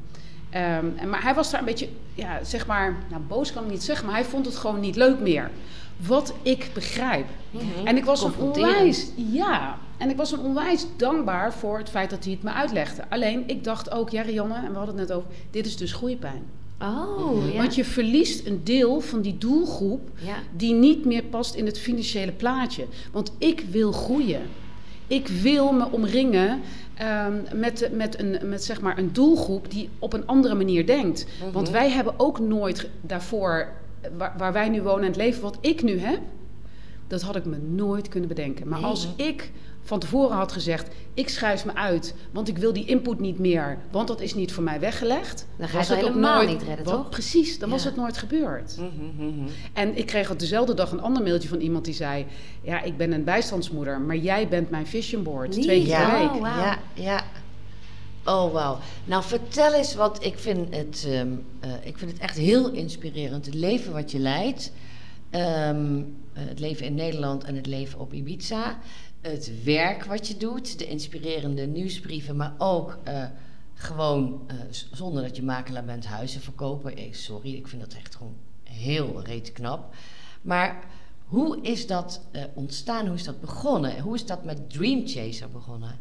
[0.50, 3.70] Ehm, en, maar hij was daar een beetje, ja, zeg maar, nou boos kan ik
[3.70, 5.51] niet zeggen, maar hij vond het gewoon niet leuk meer.
[5.98, 7.25] Wat ik begrijp.
[7.51, 7.63] Mhm.
[7.88, 12.10] En ik was een onwijs, ja, en ik was een onwijs dankbaar voor het feit
[12.10, 13.04] dat hij het me uitlegde.
[13.10, 15.94] Alleen, ik dacht ook, ja Rianne, en we hadden het net over, dit is dus
[15.94, 16.44] groeipijn.
[16.82, 17.58] Oh, ja.
[17.58, 20.36] Want je verliest een deel van die doelgroep ja.
[20.56, 22.86] die niet meer past in het financiële plaatje.
[23.12, 24.42] Want ik wil groeien.
[25.08, 26.60] Ik wil me omringen
[26.94, 31.27] ehm, met, met, een, met zeg maar een doelgroep die op een andere manier denkt.
[31.42, 31.51] Mhm.
[31.51, 33.68] Want wij hebben ook nooit daarvoor,
[34.01, 36.20] eh, waar, waar wij nu wonen en het leven wat ik nu heb,
[37.08, 38.68] dat had ik me nooit kunnen bedenken.
[38.68, 38.89] Maar Nee.
[38.89, 39.51] als ik
[39.88, 43.77] van tevoren had gezegd, ik schrijf me uit, want ik wil die input niet meer,
[43.91, 45.48] want dat is niet voor mij weggelegd.
[45.58, 47.09] Dan ga je het helemaal nooit- niet redden, wat- toch?
[47.09, 48.75] Precies, dan was het nooit gebeurd.
[48.77, 49.48] Mhm, mhm.
[49.74, 52.25] En ik kreeg op dezelfde dag een ander mailtje van iemand die zei:
[52.62, 55.51] Ja, ik ben een bijstandsmoeder, maar jij bent mijn vision board.
[55.51, 56.27] Twee keer Ja.
[56.27, 56.42] per Oh.
[56.42, 57.24] Ja, ja.
[58.25, 58.77] Oh, wauw.
[59.05, 61.27] Nou, vertel eens, want ik vind het, ehm,
[61.59, 63.46] eh, ik vind het echt heel inspirerend.
[63.46, 64.72] Het leven wat je leidt.
[65.29, 65.98] Ehm,
[66.33, 68.77] eh, het leven in Nederland en het leven op Ibiza.
[69.22, 70.80] Het werk wat je doet.
[70.80, 73.25] De inspirerende nieuwsbrieven, maar ook eh,
[73.74, 74.56] gewoon eh,
[74.92, 76.98] zonder dat je makelaar bent huizen verkopen.
[76.98, 79.96] Eh, sorry, ik vind dat echt gewoon heel reet knap.
[80.42, 80.84] Maar
[81.25, 82.22] hoe is dat
[82.53, 83.06] ontstaan?
[83.06, 84.00] Hoe is dat begonnen?
[84.00, 86.00] Hoe is dat met Dream Chaser begonnen?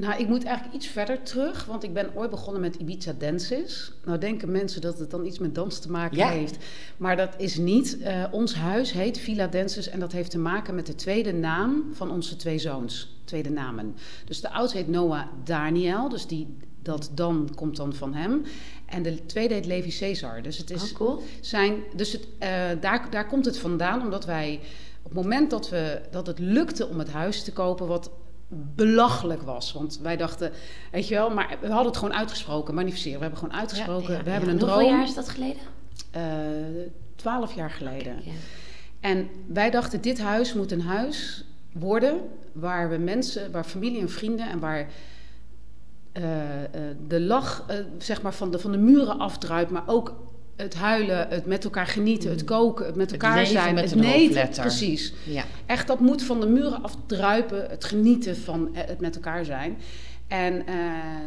[0.00, 3.92] Nou, ik moet eigenlijk iets verder terug, want ik ben ooit begonnen met Ibiza Dances.
[4.04, 6.28] Nou denken mensen dat het dan iets met dans te maken Ja.
[6.30, 6.56] heeft.
[6.96, 7.98] Maar dat is niet.
[7.98, 11.84] Eh, ons huis heet Villa Dances en dat heeft te maken met de tweede naam
[11.92, 13.18] van onze twee zoons.
[13.24, 13.94] Tweede namen.
[14.24, 18.42] Dus de oudste heet Noah Daniel, dus die, dat dan komt dan van hem.
[18.86, 20.42] En de tweede heet Levi Caesar.
[20.42, 21.22] Dus het is Oh, cool.
[21.40, 21.74] zijn.
[21.96, 24.60] Dus het, eh, daar, daar komt het vandaan, omdat wij
[25.02, 28.10] op het moment dat, we, dat het lukte om het huis te kopen, wat
[28.50, 29.72] belachelijk was.
[29.72, 30.52] Want wij dachten,
[30.92, 33.16] weet je wel, maar we hadden het gewoon uitgesproken, manifesteren.
[33.18, 34.90] We hebben gewoon uitgesproken, Ja, ja, we hebben een Hoeveel droom.
[34.90, 35.62] jaar is dat geleden?
[36.10, 36.22] Eh,
[37.16, 38.16] Twaalf jaar geleden.
[39.00, 42.20] En wij dachten, dit huis moet een huis worden
[42.52, 44.88] waar we mensen, waar familie en vrienden en waar
[46.12, 46.70] eh, eh,
[47.08, 47.66] de lach
[47.98, 50.14] zeg maar van, de, van de muren afdruipt, maar ook
[50.60, 53.90] het huilen, het met elkaar genieten, het koken, het met Het elkaar leven zijn, met
[53.90, 54.48] het neten.
[54.48, 55.12] Precies.
[55.24, 55.44] Ja.
[55.66, 59.78] Echt, dat moet van de muren afdruipen, het genieten van eh, het met elkaar zijn.
[60.28, 60.74] En, eh,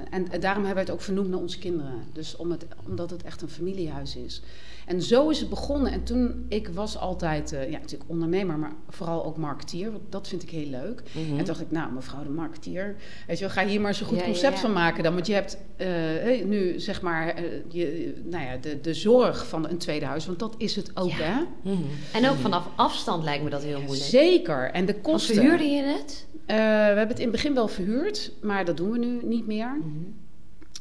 [0.09, 2.03] en daarom hebben we het ook vernoemd naar onze kinderen.
[2.13, 4.41] Dus om het, omdat het echt een familiehuis is.
[4.85, 5.91] En zo is het begonnen.
[5.91, 9.91] En toen, ik was altijd, eh, ja, natuurlijk ondernemer, maar vooral ook marketeer.
[9.91, 11.03] Want dat vind ik heel leuk.
[11.11, 11.29] Mhm.
[11.29, 12.95] En toen dacht ik, nou, mevrouw de marketeer,
[13.27, 14.59] weet je wel, ga hier maar zo'n goed Ja, concept ja.
[14.61, 15.13] van maken dan.
[15.13, 19.47] Want je hebt eh, hé, nu, zeg maar, eh, je, nou ja, de, de zorg
[19.47, 20.25] van een tweede huis.
[20.25, 21.15] Want dat is het ook, Ja.
[21.17, 21.69] hè?
[21.71, 21.81] Mhm.
[22.13, 24.09] En ook vanaf afstand lijkt me dat heel moeilijk.
[24.09, 24.69] Zeker.
[24.71, 25.35] En de kosten.
[25.35, 26.27] verhuurde je het?
[26.45, 29.47] Eh, we hebben het in het begin wel verhuurd, maar dat doen we nu niet
[29.47, 29.77] meer.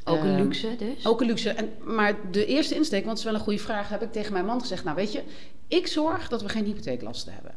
[0.05, 1.07] Ook een Ehm, luxe dus?
[1.07, 1.51] Ook een luxe.
[1.51, 4.33] En, maar de eerste insteek, want het is wel een goede vraag, heb ik tegen
[4.33, 5.23] mijn man gezegd: Nou, weet je,
[5.69, 7.53] ik zorg dat we geen hypotheeklasten hebben.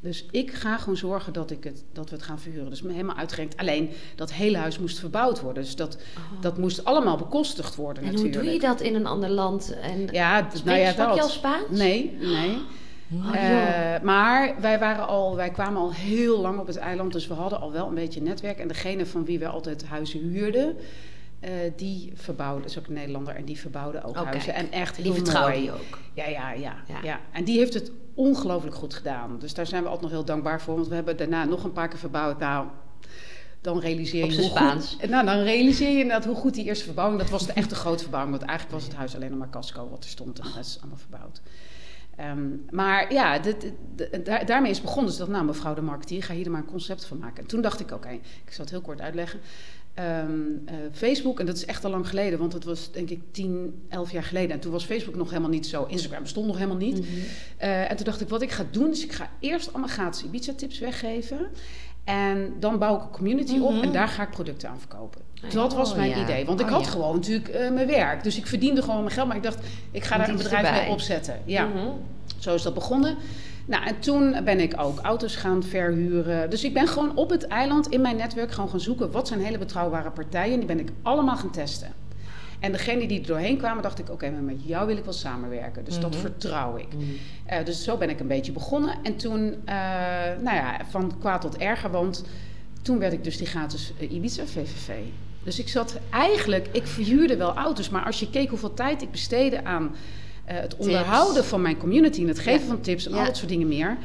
[0.00, 2.70] Dus ik ga gewoon zorgen dat, ik het, dat we het gaan verhuren.
[2.70, 3.56] Dus me helemaal uitgerekend.
[3.60, 5.62] Alleen dat hele huis moest verbouwd worden.
[5.62, 6.42] Dus dat, Oh.
[6.42, 8.34] dat moest allemaal bekostigd worden En natuurlijk.
[8.34, 9.74] hoe doe je dat in een ander land?
[9.82, 11.24] En Ja, Spreek- nou ja, sprak je dat.
[11.24, 11.64] al Spaans?
[11.70, 12.56] Nee, nee.
[13.14, 17.26] Oh, Eh, maar wij, waren al, wij kwamen al heel lang op het eiland, dus
[17.26, 18.58] we hadden al wel een beetje netwerk.
[18.58, 20.76] En degene van wie we altijd huizen huurden,
[21.42, 24.54] eh, die verbouwde, is ook een Nederlander, en die verbouwde ook huizen.
[24.54, 25.64] En echt Die heel vertrouwde mooi.
[25.64, 25.98] je ook.
[26.14, 26.98] Ja, ja, ja, Ja.
[27.02, 29.38] ja, En die heeft het ongelooflijk goed gedaan.
[29.38, 30.74] Dus daar zijn we altijd nog heel dankbaar voor.
[30.74, 32.38] Want we hebben daarna nog een paar keer verbouwd.
[32.38, 32.66] Nou,
[33.60, 34.96] dan realiseer Op je hoe Spaans.
[35.00, 37.20] Goed, nou, dan realiseer je inderdaad hoe goed die eerste verbouwing...
[37.20, 38.36] Dat was de echte grote verbouwing.
[38.36, 40.38] Want eigenlijk was het huis alleen nog maar casco wat er stond.
[40.38, 41.40] En de rest is allemaal verbouwd.
[42.16, 45.04] Ehm, maar ja, dit, dit- daar- daarmee is begonnen.
[45.04, 47.42] Dus ik dacht, nou mevrouw de marketeer, ga hier er maar een concept van maken.
[47.42, 48.08] En toen dacht ik, oké,
[48.44, 49.40] ik zal het heel kort uitleggen.
[49.94, 50.30] Ehm,
[50.66, 53.82] eh, Facebook, en dat is echt al lang geleden, want het was denk ik 10,
[53.88, 54.50] 11 jaar geleden.
[54.50, 56.98] En toen was Facebook nog helemaal niet zo, Instagram bestond nog helemaal niet.
[56.98, 57.08] Mhm.
[57.56, 60.24] Eh, en toen dacht ik, wat ik ga doen, is ik ga eerst allemaal gratis
[60.24, 61.38] Ibiza-tips weggeven.
[62.04, 63.82] En dan bouw ik een community op Mhm.
[63.82, 65.20] en daar ga ik producten aan verkopen.
[65.44, 66.22] Oh, Dat was oh, mijn ja.
[66.22, 66.44] idee.
[66.44, 66.90] Want ik Oh, had ja.
[66.90, 68.22] gewoon natuurlijk eh, mijn werk.
[68.22, 69.26] Dus ik verdiende gewoon mijn geld.
[69.26, 69.58] Maar ik dacht,
[69.90, 71.40] ik ga daar een bedrijf mee opzetten.
[71.44, 71.66] Ja.
[71.66, 71.86] Mhm.
[72.38, 73.16] Zo is dat begonnen.
[73.66, 76.50] Nou, en toen ben ik ook auto's gaan verhuren.
[76.50, 79.10] Dus ik ben gewoon op het eiland in mijn netwerk gewoon gaan zoeken...
[79.10, 80.58] wat zijn hele betrouwbare partijen.
[80.58, 81.92] Die ben ik allemaal gaan testen.
[82.60, 84.10] En degene die er doorheen kwamen, dacht ik...
[84.10, 85.84] oké, maar met jou wil ik wel samenwerken.
[85.84, 86.20] Dus dat Mhm.
[86.20, 86.94] vertrouw ik.
[86.94, 87.04] Mhm.
[87.46, 88.94] Eh, dus zo ben ik een beetje begonnen.
[89.02, 89.74] En toen, eh,
[90.42, 91.90] nou ja, van kwaad tot erger.
[91.90, 92.24] Want
[92.82, 94.90] toen werd ik dus die gratis eh, Ibiza VVV.
[95.42, 97.88] Dus ik zat eigenlijk, ik verhuurde wel auto's.
[97.88, 99.94] Maar als je keek hoeveel tijd ik besteedde aan
[100.60, 102.20] het onderhouden van mijn community...
[102.20, 102.66] en het geven Ja.
[102.66, 103.96] van tips en al dat soort dingen meer...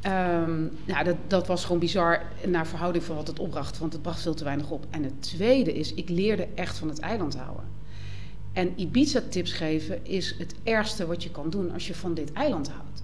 [0.00, 3.78] ehm, nou, dat, dat was gewoon bizar naar verhouding van wat het opbracht.
[3.78, 4.86] Want het bracht veel te weinig op.
[4.90, 7.64] En het tweede is, ik leerde echt van het eiland houden.
[8.52, 12.68] En Ibiza-tips geven is het ergste wat je kan doen als je van dit eiland
[12.68, 13.02] houdt.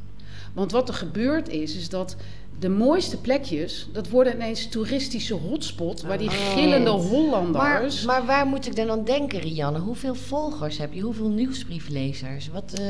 [0.53, 2.17] Want wat er gebeurt is, is dat
[2.59, 6.35] de mooiste plekjes, dat worden ineens toeristische hotspot, waar die Oh.
[6.55, 8.05] gillende Maar, Hollanders...
[8.05, 9.79] maar waar moet ik dan aan denken, Rianne?
[9.79, 11.01] Hoeveel volgers heb je?
[11.01, 12.49] Hoeveel nieuwsbrieflezers?
[12.49, 12.85] Wat, eh,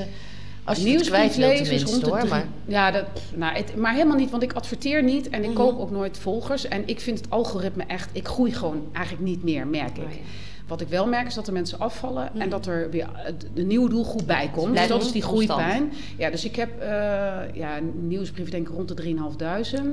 [0.64, 2.26] als je Nieuwsbrieflezers rond de hoor.
[2.28, 5.56] Maar, Ja, dat, nou, het, maar helemaal niet, want ik adverteer niet en ik Mhm.
[5.58, 6.68] koop ook nooit volgers.
[6.68, 10.04] En ik vind het algoritme echt, ik groei gewoon eigenlijk niet meer, merk ik.
[10.04, 10.18] Oh, ja.
[10.66, 13.66] Wat ik wel merk is dat er mensen afvallen en dat er weer eh, een
[13.66, 14.76] nieuwe doelgroep bij komt.
[14.76, 15.60] Dus dat is die constant.
[15.60, 15.92] groeipijn.
[16.18, 16.88] Ja, dus ik heb eh
[17.54, 19.14] ja, een nieuwsbrief denk ik rond de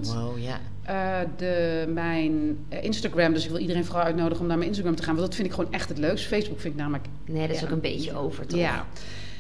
[0.02, 0.14] 3.500.
[0.14, 0.60] wow, ja.
[0.84, 4.96] Eh, de, mijn eh, Instagram, dus ik wil iedereen vooral uitnodigen om naar mijn Instagram
[4.96, 5.16] te gaan.
[5.16, 6.26] Want dat vind ik gewoon echt het leukst.
[6.26, 7.68] Facebook vind ik namelijk, Nee, dat is Ja.
[7.68, 8.60] ook een beetje over, toch?
[8.60, 8.86] ja.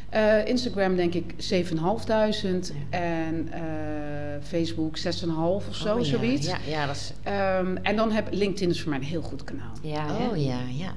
[0.10, 3.62] Eh, Instagram denk ik 7.500 en eh,
[4.44, 6.48] Facebook 6,5 of zo, Oh, zoiets.
[6.48, 7.14] Ja, ja, dat is...
[7.24, 9.72] Ehm, en dan heb LinkedIn is voor mij een heel goed kanaal.
[9.82, 10.06] Ja?
[10.30, 10.94] Oh ja, ja.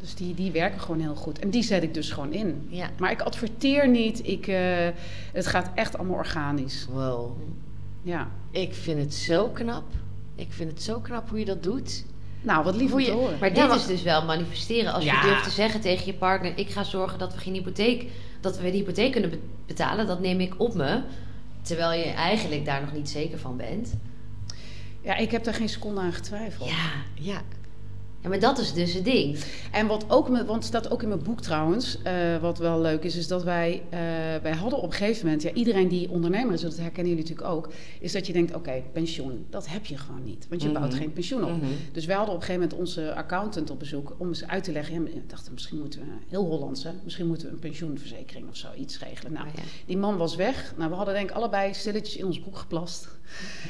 [0.00, 1.38] Dus die, die werken gewoon heel goed.
[1.38, 2.66] En die zet ik dus gewoon in.
[2.68, 2.90] Ja.
[2.98, 4.26] Maar ik adverteer niet.
[4.26, 4.88] Ik, eh,
[5.32, 6.86] het gaat echt allemaal organisch.
[6.90, 7.30] Wow.
[8.02, 8.28] Ja.
[8.50, 9.84] Ik vind het zo knap.
[10.34, 12.04] Ik vind het zo knap hoe je dat doet.
[12.42, 13.38] Nou, wat lief Hoe je- horen.
[13.40, 14.92] Maar dit Ja, maar- is dus wel manifesteren.
[14.92, 15.20] Als Ja.
[15.20, 18.06] je durft te zeggen tegen je partner: ik ga zorgen dat we geen hypotheek,
[18.40, 21.00] dat we de hypotheek kunnen be- betalen, dat neem ik op me.
[21.62, 23.94] Terwijl je eigenlijk daar nog niet zeker van bent.
[25.02, 26.68] Ja, ik heb daar geen seconde aan getwijfeld.
[26.68, 26.76] Ja,
[27.14, 27.40] Ja.
[28.22, 29.38] Ja maar dat is dus het ding.
[29.72, 32.80] En wat ook, me- want het staat ook in mijn boek trouwens, eh, wat wel
[32.80, 33.98] leuk is, is dat wij, eh,
[34.42, 37.48] wij hadden op een gegeven moment, ja, iedereen die ondernemer is, dat herkennen jullie natuurlijk
[37.56, 40.78] ook, is dat je denkt, oké, pensioen, dat heb je gewoon niet, want je Mhm.
[40.78, 41.56] bouwt geen pensioen op.
[41.56, 41.66] Mhm.
[41.92, 44.72] Dus wij hadden op een gegeven moment onze accountant op bezoek om eens uit te
[44.72, 44.94] leggen.
[45.04, 48.56] Ja, ik dacht, misschien moeten we, heel Hollands hè, misschien moeten we een pensioenverzekering of
[48.56, 49.32] zoiets regelen.
[49.32, 49.62] Nou, Oh ja.
[49.86, 50.74] die man was weg.
[50.76, 53.08] Nou, we hadden denk ik allebei stilletjes in ons broek geplast.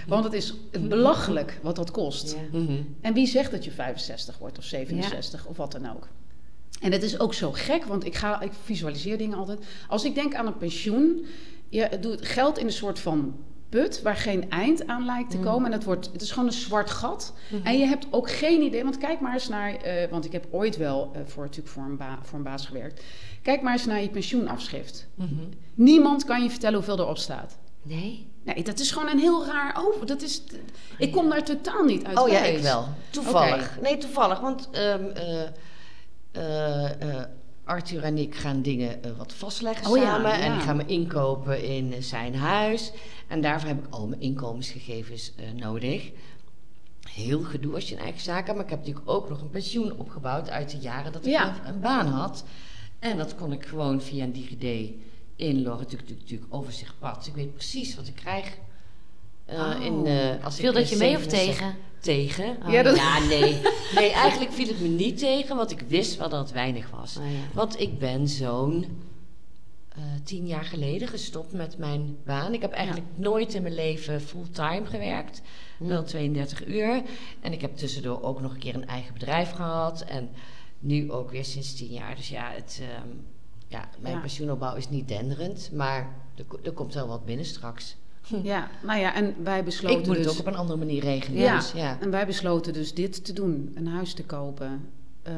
[0.08, 2.32] Want het is belachelijk wat dat kost.
[2.52, 2.58] Ja.
[2.58, 2.82] Mhm.
[3.00, 6.08] En wie zegt dat je 65 wordt of 67 of wat dan ook?
[6.80, 9.58] En het is ook zo gek, want ik, ga, ik visualiseer dingen altijd.
[9.88, 11.26] Als ik denk aan een pensioen,
[11.68, 13.34] je doet geld in een soort van
[13.68, 15.42] put waar geen eind aan lijkt te Mm.
[15.42, 15.66] komen.
[15.66, 17.32] En het, wordt, het is gewoon een zwart gat.
[17.62, 20.46] En je hebt ook geen idee, want kijk maar eens naar, eh, want ik heb
[20.50, 23.02] ooit wel eh, voor, natuurlijk voor, een ba- voor een baas gewerkt.
[23.42, 25.06] Kijk maar eens naar je pensioenafschrift.
[25.14, 25.28] Mhm.
[25.74, 27.58] Niemand kan je vertellen hoeveel erop staat.
[27.82, 28.26] Nee?
[28.42, 30.06] Nee, dat is gewoon een heel raar over.
[30.06, 30.42] Dat is,
[30.98, 32.18] ik kom daar totaal niet uit.
[32.18, 32.88] Oh ja, ik wel.
[33.10, 33.78] Toevallig.
[33.82, 34.40] Nee, toevallig.
[34.40, 34.68] Want
[36.32, 37.20] eh,
[37.64, 40.30] Arthur en ik gaan dingen wat vastleggen Oh samen.
[40.30, 40.38] ja.
[40.40, 42.92] En die gaan me inkopen in zijn huis.
[43.28, 46.10] En daarvoor heb ik al mijn inkomensgegevens nodig.
[47.12, 48.54] Heel gedoe als je een eigen zaak hebt.
[48.56, 51.54] Maar ik heb natuurlijk ook nog een pensioen opgebouwd uit de jaren dat ik Ja.
[51.66, 52.44] een baan had.
[52.98, 54.90] En dat kon ik gewoon via een DigiD
[55.40, 55.82] inloggen.
[55.82, 57.26] Natuurlijk, natuurlijk, natuurlijk overzicht pad.
[57.26, 58.56] Ik weet precies wat ik krijg.
[59.48, 59.74] Oh.
[59.84, 61.76] in, eh, als Viel dat je mee of 67 tegen?
[62.00, 62.56] Tegen.
[62.66, 63.60] Oh, Ja, dat- Ja, nee.
[63.94, 67.16] Nee, eigenlijk viel het me niet tegen, want ik wist wel dat het weinig was.
[67.16, 67.30] Oh, ja.
[67.54, 68.86] Want ik ben zo'n
[69.88, 72.54] eh, tien jaar geleden gestopt met mijn baan.
[72.54, 75.42] Ik heb eigenlijk nooit in mijn leven fulltime gewerkt.
[75.78, 77.02] Wel 32 uur.
[77.40, 80.00] En ik heb tussendoor ook nog een keer een eigen bedrijf gehad.
[80.00, 80.30] En
[80.78, 82.16] nu ook weer sinds tien jaar.
[82.16, 83.08] Dus ja, het, ehm,
[83.70, 84.20] ja mijn Ja.
[84.20, 85.70] pensioenopbouw is niet denderend.
[85.72, 87.96] Maar er, er komt wel wat binnen straks.
[88.42, 90.24] Ja, nou ja, en wij besloten Ik moet dus...
[90.24, 91.40] het ook op een andere manier regelen.
[91.40, 91.98] Ja, Dus, ja.
[92.00, 93.72] en wij besloten dus dit te doen.
[93.74, 94.88] Een huis te kopen.
[95.22, 95.32] eh,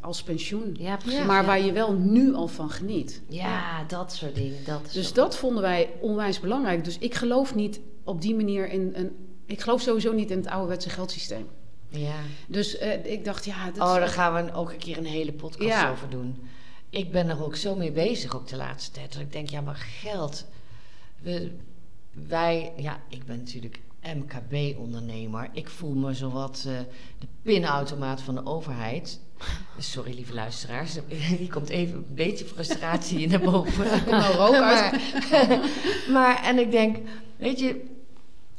[0.00, 0.76] als pensioen.
[0.78, 1.24] Ja, precies.
[1.24, 1.46] maar ja.
[1.46, 3.22] waar je wel nu al van geniet.
[3.28, 4.64] Ja, dat soort dingen.
[4.64, 6.84] Dat Dus dat vonden wij onwijs belangrijk.
[6.84, 9.10] Dus ik geloof niet op die manier in een...
[9.46, 11.46] Ik geloof sowieso niet in het ouderwetse geldsysteem.
[11.88, 12.14] ja.
[12.48, 13.70] Dus eh, ik dacht, ja...
[13.70, 15.90] Dat Oh, daar gaan we ook een keer een hele podcast Ja.
[15.90, 16.42] over doen.
[16.94, 19.12] Ik ben er ook zo mee bezig, ook de laatste tijd.
[19.12, 20.44] Dat ik denk, ja, maar geld.
[21.22, 21.52] We,
[22.12, 25.48] wij, ja, ik ben natuurlijk MKB-ondernemer.
[25.52, 26.78] Ik voel me zowat eh
[27.18, 29.20] de pinautomaat van de overheid.
[29.78, 30.98] Sorry, lieve luisteraars.
[31.38, 33.86] Hier komt even een beetje frustratie in naar boven.
[34.10, 34.92] Nou rook uit?
[35.30, 35.60] maar,
[36.16, 36.96] maar, en ik denk,
[37.36, 37.84] weet je,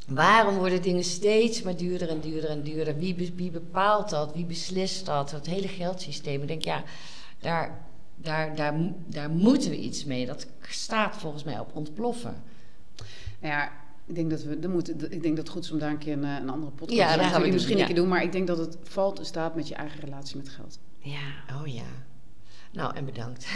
[0.08, 2.98] waarom worden dingen steeds maar duurder en duurder en duurder?
[2.98, 4.34] Wie, wie bepaalt dat?
[4.34, 5.30] Wie beslist dat?
[5.30, 6.42] Het hele geldsysteem.
[6.42, 6.82] Ik denk, ja,
[7.40, 7.85] daar,
[8.16, 8.74] daar, daar,
[9.06, 10.26] daar moeten we iets mee.
[10.26, 12.42] Dat staat volgens mij op ontploffen.
[13.40, 13.72] Nou ja,
[14.06, 14.58] ik denk dat we...
[14.58, 16.50] Dat moeten, ik denk dat het goed is om daar een keer een, eh, een
[16.50, 17.30] andere podcast Ja, te dat doen.
[17.30, 17.82] gaan we doen, misschien ja.
[17.82, 18.08] een keer doen.
[18.08, 20.78] Maar ik denk dat het valt en staat met je eigen relatie met geld.
[20.98, 21.56] Ja.
[21.60, 21.82] Oh ja.
[22.72, 23.46] Nou, en bedankt.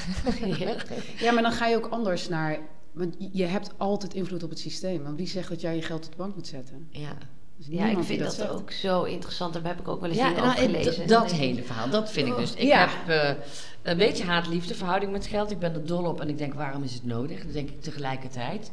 [1.19, 2.59] Ja, maar dan ga je ook anders naar...
[2.93, 5.03] Want je hebt altijd invloed op het systeem.
[5.03, 6.87] Want wie zegt dat jij je geld op de bank moet zetten?
[6.91, 7.17] Ja,
[7.69, 9.53] Ja, ik vind dat, ook zo interessant.
[9.53, 11.07] Daar heb ik ook wel eens ja nou, over en gelezen.
[11.07, 12.55] dat hele verhaal, dat vind ik dus.
[12.55, 12.89] Ik Ja.
[12.89, 13.43] heb eh,
[13.83, 15.51] een beetje haat-liefde verhouding met geld.
[15.51, 17.43] Ik ben er dol op en ik denk, waarom is het nodig?
[17.45, 18.71] Dat denk ik tegelijkertijd.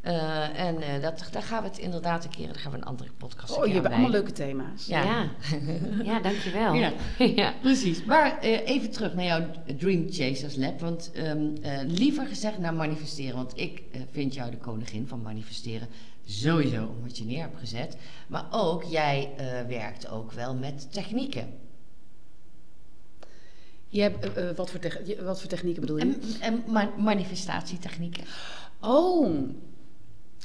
[0.00, 2.84] Eh, en eh, dat, daar gaan we het inderdaad een keer, daar gaan we een
[2.84, 4.86] andere podcast Oh, je hebt allemaal leuke thema's.
[4.86, 5.02] Ja.
[5.04, 5.30] Ja.
[6.04, 6.74] ja, dankjewel.
[6.74, 6.92] Ja.
[7.42, 7.54] ja.
[7.60, 8.04] Precies.
[8.04, 9.44] Maar eh, even terug naar jouw
[9.78, 10.80] Dream Chasers Lab.
[10.80, 13.36] Want ehm, eh, liever gezegd naar manifesteren.
[13.36, 15.88] Want ik eh, vind jou de koningin van manifesteren.
[16.24, 17.96] Sowieso, om wat je neer hebt gezet.
[18.26, 21.48] Maar ook, jij eh, werkt ook wel met technieken.
[23.88, 24.80] Je hebt, wat, voor
[25.24, 26.02] wat voor technieken bedoel je?
[26.04, 28.24] En, en ma- manifestatietechnieken.
[28.80, 29.48] Oh,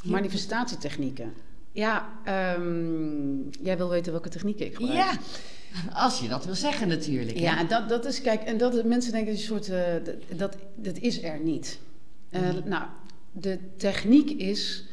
[0.04, 1.34] manifestatietechnieken.
[1.72, 4.98] Ja, ehm, jij wil weten welke technieken ik gebruik.
[4.98, 5.18] Ja,
[5.94, 7.38] als je dat wil zeggen natuurlijk.
[7.38, 7.44] hè?
[7.44, 10.58] Ja, en dat, dat is, kijk, en dat mensen denken, een soort, eh, dat, dat,
[10.76, 11.80] dat is er niet.
[12.30, 12.70] Eh, Mhm.
[12.70, 12.86] Nou,
[13.32, 14.84] de techniek is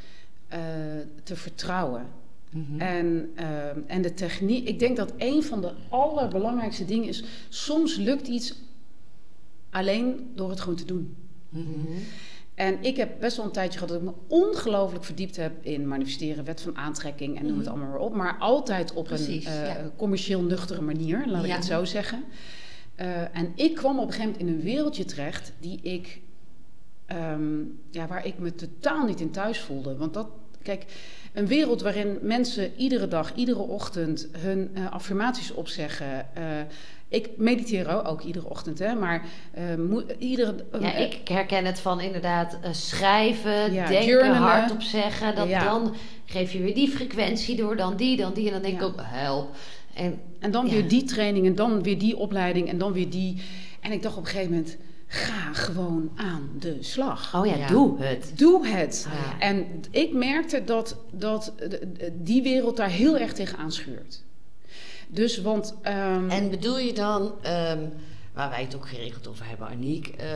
[0.48, 0.60] eh,
[1.22, 2.06] te vertrouwen.
[2.50, 2.80] Mhm.
[2.80, 7.96] En, ehm, en de techniek, ik denk dat een van de allerbelangrijkste dingen is, soms
[7.96, 8.54] lukt iets
[9.70, 11.16] alleen door het gewoon te doen.
[11.48, 11.68] Mhm.
[12.60, 15.88] En ik heb best wel een tijdje gehad dat ik me ongelooflijk verdiept heb in
[15.88, 18.14] manifesteren, wet van aantrekking en noem het allemaal maar op.
[18.14, 19.90] Maar altijd op Precies, een eh, ja.
[19.96, 22.24] commercieel nuchtere manier, laat ik het zo zeggen.
[22.94, 26.20] Eh, en ik kwam op een gegeven moment in een wereldje terecht die ik,
[27.06, 27.58] ehm,
[27.90, 29.96] ja, waar ik me totaal niet in thuis voelde.
[29.96, 30.28] Want dat,
[30.62, 30.84] kijk,
[31.32, 36.26] een wereld waarin mensen iedere dag, iedere ochtend hun eh, affirmaties opzeggen.
[37.10, 39.64] Ik mediteer ook iedere ochtend, hè, maar eh,
[40.18, 40.54] iedere.
[40.80, 44.38] Ja, eh, ik herken het van inderdaad eh, schrijven, Ja, denken, journalen.
[44.38, 45.34] hardop zeggen.
[45.34, 45.64] Dat Ja.
[45.64, 45.94] Dan
[46.24, 48.46] geef je weer die frequentie door, dan die, dan die.
[48.46, 49.56] En dan denk ik ook, help.
[49.94, 50.72] En En dan Ja.
[50.72, 53.42] weer die training en dan weer die opleiding en dan weer die.
[53.80, 57.34] En ik dacht op een gegeven moment, ga gewoon aan de slag.
[57.34, 57.66] oh ja, Ja.
[57.66, 58.32] doe het.
[58.36, 59.08] Doe het.
[59.10, 59.38] Ja.
[59.38, 61.52] En ik merkte dat, dat
[62.12, 64.22] die wereld daar heel erg tegen aanschuurt.
[65.12, 65.74] Dus, want...
[65.82, 67.84] ehm, En bedoel je dan, ehm,
[68.34, 70.26] waar wij het ook geregeld over hebben, Aniek, eh,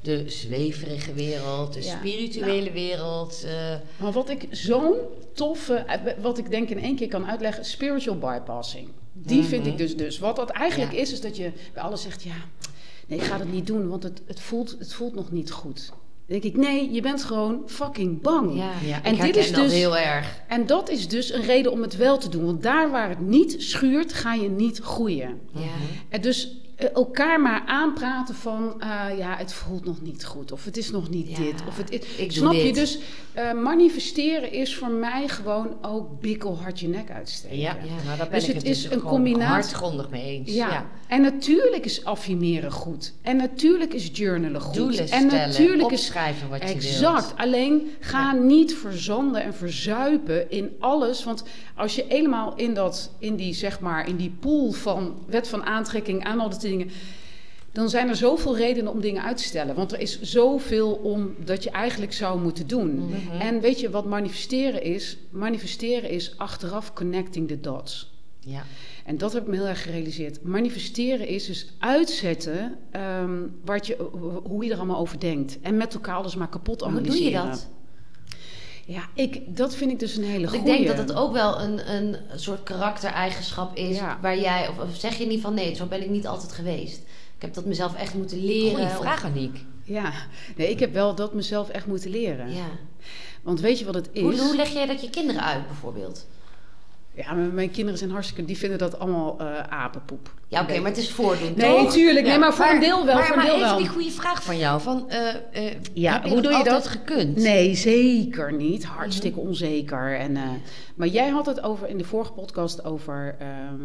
[0.00, 3.42] de zweverige wereld, de Ja, spirituele wereld?
[3.46, 4.94] eh, Maar wat ik zo'n
[5.34, 8.88] toffe, eh, wat ik denk in één keer kan uitleggen, spiritual bypassing.
[9.12, 10.18] Die vind ik dus dus.
[10.18, 10.98] Wat dat eigenlijk Ja.
[10.98, 12.34] is, is dat je bij alles zegt, ja,
[13.06, 15.92] nee, ik ga dat niet doen, want het, het, voelt, het voelt nog niet goed.
[16.32, 18.56] Denk ik, nee, je bent gewoon fucking bang.
[18.56, 19.02] Ja, Ja.
[19.02, 20.40] En ik dit is dat dus- heel erg.
[20.48, 22.44] En dat is dus een reden om het wel te doen.
[22.44, 25.40] Want daar waar het niet schuurt, ga je niet groeien.
[25.54, 25.60] Ja.
[26.08, 30.52] En dus elkaar maar aanpraten van, eh, ja, het voelt nog niet goed.
[30.52, 31.62] Of het is nog niet Ja, dit.
[31.68, 32.62] Of het is, ik snap je?
[32.62, 32.74] dit.
[32.74, 32.98] Dus
[33.32, 37.58] eh, manifesteren is voor mij gewoon ook bikkelhard je nek uitsteken.
[37.58, 38.04] ja, Ja.
[38.04, 40.54] nou daar ben Dus ik het is dus een combinatie- hardgrondig mee eens.
[40.54, 40.68] Ja.
[40.68, 40.86] Ja.
[41.08, 43.12] en natuurlijk is affirmeren goed.
[43.22, 44.74] En natuurlijk is journalen goed.
[44.74, 47.00] Doelen en stellen, natuurlijk is opschrijven wat je Exact.
[47.26, 47.34] wilt.
[47.36, 51.24] Alleen ga niet verzanden en verzuipen in alles.
[51.24, 51.44] Want
[51.76, 55.64] als je helemaal in, dat, in, die, zeg maar, in die pool van wet van
[55.64, 56.90] aantrekking aan al dingen.
[57.72, 59.74] Dan zijn er zoveel redenen om dingen uit te stellen.
[59.74, 62.94] Want er is zoveel om dat je eigenlijk zou moeten doen.
[63.08, 63.40] Mhm.
[63.40, 65.18] En weet je wat manifesteren is?
[65.30, 68.10] Manifesteren is achteraf connecting the dots.
[68.40, 68.62] Ja.
[69.04, 70.42] En dat heb ik me heel erg gerealiseerd.
[70.42, 73.96] Manifesteren is dus uitzetten ehm, wat je,
[74.44, 75.58] hoe je er allemaal over denkt.
[75.60, 77.32] En met elkaar alles maar kapot Hoe analyseren.
[77.32, 77.68] doe je dat?
[78.86, 80.70] Ja, ik, dat vind ik dus een hele goede.
[80.70, 84.18] ik denk dat het ook wel een, een soort karaktereigenschap is Ja.
[84.22, 86.98] waar jij, of, of zeg je niet van nee, zo ben ik niet altijd geweest.
[87.36, 88.70] Ik heb dat mezelf echt moeten leren.
[88.70, 89.64] Goeie vraag, Aniek.
[89.84, 90.12] Ja,
[90.56, 92.54] nee, ik heb wel dat mezelf echt moeten leren.
[92.54, 92.66] Ja.
[93.42, 94.22] Want weet je wat het is?
[94.22, 96.26] Hoe, hoe leg jij dat je kinderen uit bijvoorbeeld?
[97.14, 98.44] Ja, mijn kinderen zijn hartstikke...
[98.44, 100.34] Die vinden dat allemaal eh, apenpoep.
[100.48, 101.92] Ja, oké, maar het is voordoen, Nee, toch?
[101.92, 102.24] tuurlijk.
[102.24, 103.14] Nee, Ja, maar voor een deel wel.
[103.14, 103.76] Maar, voor een maar deel even wel.
[103.78, 104.80] die goede vraag van jou.
[104.80, 106.86] Van, eh, eh, Ja, heb hoe doe je dat?
[106.86, 107.36] gekund?
[107.36, 108.84] Nee, zeker niet.
[108.84, 109.48] Hartstikke Mhm.
[109.48, 110.16] onzeker.
[110.18, 110.38] En,
[110.94, 113.36] maar jij had het over in de vorige podcast over.
[113.38, 113.80] ehm,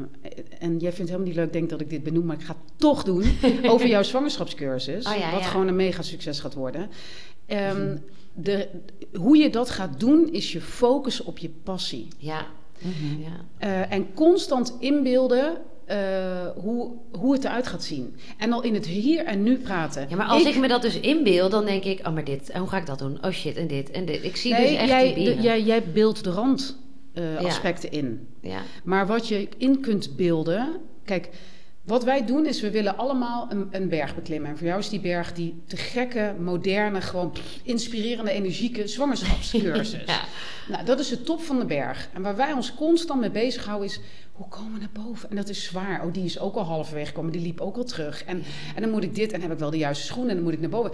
[0.59, 2.45] en jij vindt het helemaal niet leuk, ik denk dat ik dit benoem, maar ik
[2.45, 3.23] ga het toch doen.
[3.71, 5.05] over jouw zwangerschapscursus.
[5.07, 5.45] Oh ja, wat ja.
[5.47, 6.89] gewoon een mega succes gaat worden.
[7.45, 7.97] Ehm,
[8.33, 8.67] de,
[9.13, 12.07] hoe je dat gaat doen, is je focus op je passie.
[12.17, 12.45] Ja.
[12.81, 13.21] Mhm.
[13.21, 13.45] ja.
[13.57, 15.57] Eh, en constant inbeelden.
[15.85, 15.97] eh,
[16.57, 18.15] hoe, hoe het eruit gaat zien.
[18.37, 20.05] En al in het hier en nu praten.
[20.09, 22.59] Ja, maar als ik, me dat dus inbeeld, dan denk ik, oh maar dit, en
[22.59, 23.17] hoe ga ik dat doen?
[23.25, 24.23] Oh shit, en dit, en dit.
[24.23, 26.77] Ik zie nee, dus echt jij, die de- jij, jij beeldt de rand
[27.13, 27.47] eh, Ja.
[27.47, 28.27] aspecten in.
[28.41, 28.59] Ja.
[28.83, 30.67] Maar wat je in kunt beelden.
[31.05, 31.29] Kijk,
[31.87, 34.49] wat wij doen is we willen allemaal een, een berg beklimmen.
[34.49, 40.05] En voor jou is die berg die te gekke, moderne, gewoon pff, inspirerende, energieke zwangerschapscursus.
[40.05, 40.21] Ja.
[40.67, 42.09] Nou, dat is de top van de berg.
[42.13, 43.99] En waar wij ons constant mee bezighouden is.
[44.31, 45.29] Hoe komen we naar boven?
[45.29, 46.05] En dat is zwaar.
[46.05, 47.31] Oh, die is ook al halverwege gekomen.
[47.31, 48.23] Die liep ook al terug.
[48.23, 48.43] En,
[48.75, 49.31] en dan moet ik dit.
[49.31, 50.29] En heb ik wel de juiste schoenen.
[50.29, 50.91] En dan moet ik naar boven.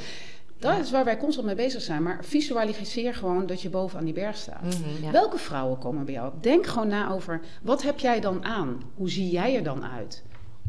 [0.59, 2.03] Dat is waar wij constant mee bezig zijn.
[2.03, 4.63] Maar visualiseer gewoon dat je boven aan die berg staat.
[4.63, 5.11] Mhm, ja.
[5.11, 6.33] Welke vrouwen komen bij jou?
[6.41, 8.81] Denk gewoon na over wat heb jij dan aan?
[8.95, 10.23] Hoe zie jij er dan uit?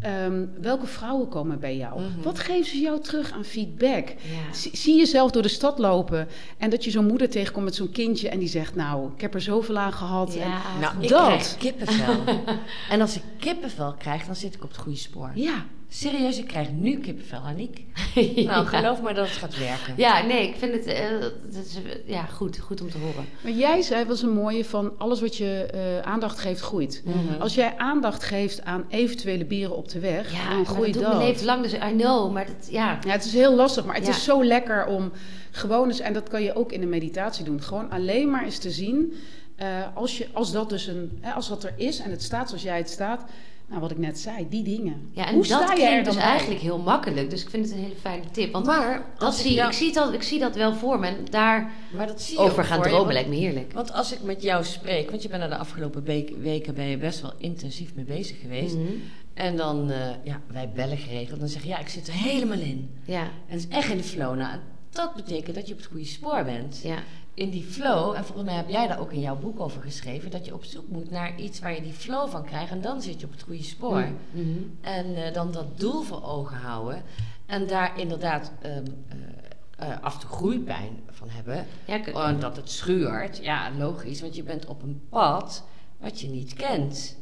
[0.04, 2.00] Ehm, welke vrouwen komen bij jou?
[2.00, 2.22] Mhm.
[2.22, 4.08] Wat geven ze jou terug aan feedback?
[4.08, 4.52] Ja.
[4.54, 7.90] Zie zie jezelf door de stad lopen en dat je zo'n moeder tegenkomt met zo'n
[7.90, 10.34] kindje en die zegt: Nou, ik heb er zoveel aan gehad.
[10.36, 12.16] En- Nou, ik krijg kippenvel.
[12.90, 15.30] en als ik kippenvel krijg, dan zit ik op het goede spoor.
[15.34, 15.64] ja,
[15.96, 17.84] Serieus, ik krijg nu kippenvel, Aniek.
[18.14, 18.42] Ja.
[18.52, 19.94] Nou, geloof maar dat het gaat werken.
[19.96, 21.08] Ja, nee, ik vind het, eh,
[21.54, 23.24] het is, ja, goed, goed om te horen.
[23.42, 27.02] maar jij zei was een mooie van alles wat je eh, aandacht geeft groeit.
[27.04, 27.40] Mhm.
[27.40, 31.10] Als jij aandacht geeft aan eventuele beren op de weg, Ja, dan groeit dat dat.
[31.12, 32.98] doet mijn leven lang, dus I know, maar dat, ja.
[33.06, 34.10] Ja, het is heel lastig, maar het Ja.
[34.10, 35.12] is zo lekker om
[35.50, 38.58] gewoon eens, en dat kan je ook in de meditatie doen, gewoon alleen maar eens
[38.58, 39.12] te zien,
[39.56, 42.48] eh, als, je, als dat dus een, hè, als dat er is en het staat
[42.48, 43.24] zoals jij het staat,
[43.68, 45.08] nou wat ik net zei, die dingen.
[45.12, 46.22] Ja, en Hoe dat sta je er dus bij?
[46.24, 47.30] eigenlijk heel makkelijk.
[47.30, 48.52] Dus ik vind het een hele fijne tip.
[48.52, 51.06] Want maar, dat zie, jou- ik, zie dat, ik zie dat wel voor me.
[51.06, 53.72] En daar maar dat zie je over gaan je, dromen want- lijkt me heerlijk.
[53.72, 56.84] Want als ik met jou spreek, want je bent er de afgelopen week- weken ben
[56.86, 58.74] je best wel intensief mee bezig geweest.
[58.76, 58.92] Mhm.
[59.34, 61.40] En dan, eh, ja, wij bellen geregeld.
[61.40, 62.90] Dan zeg je, ja, ik zit er helemaal in.
[63.04, 64.36] Ja, En het is echt in de flow.
[64.36, 64.58] Nou,
[64.90, 66.80] dat betekent dat je op het goede spoor bent.
[66.82, 66.96] ja.
[67.34, 70.30] In die flow, en volgens mij heb jij daar ook in jouw boek over geschreven,
[70.30, 72.70] dat je op zoek moet naar iets waar je die flow van krijgt.
[72.70, 74.08] En dan zit je op het goede spoor.
[74.30, 74.48] Mhm.
[74.80, 77.02] En eh, dan dat doel voor ogen houden.
[77.46, 81.66] En daar inderdaad ehm, eh, eh, af en toe groeipijn van hebben.
[81.84, 83.38] Ja, En dat het schuurt.
[83.42, 85.64] Ja, logisch, want je bent op een pad
[85.98, 87.16] wat je niet kent.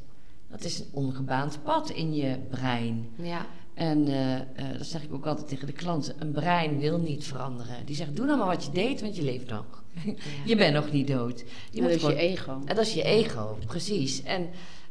[0.50, 3.08] Dat is een ongebaand pad in je brein.
[3.16, 3.46] ja.
[3.74, 4.04] En
[4.78, 6.14] dat zeg ik ook altijd tegen de klanten.
[6.18, 7.86] Een brein wil niet veranderen.
[7.86, 9.81] Die zegt, doe nou maar wat je deed, want je leeft nog.
[10.44, 11.44] Je bent nog niet dood.
[11.70, 12.62] Je moet dat is je ego.
[12.64, 14.22] en dat is je ego, precies.
[14.22, 14.50] En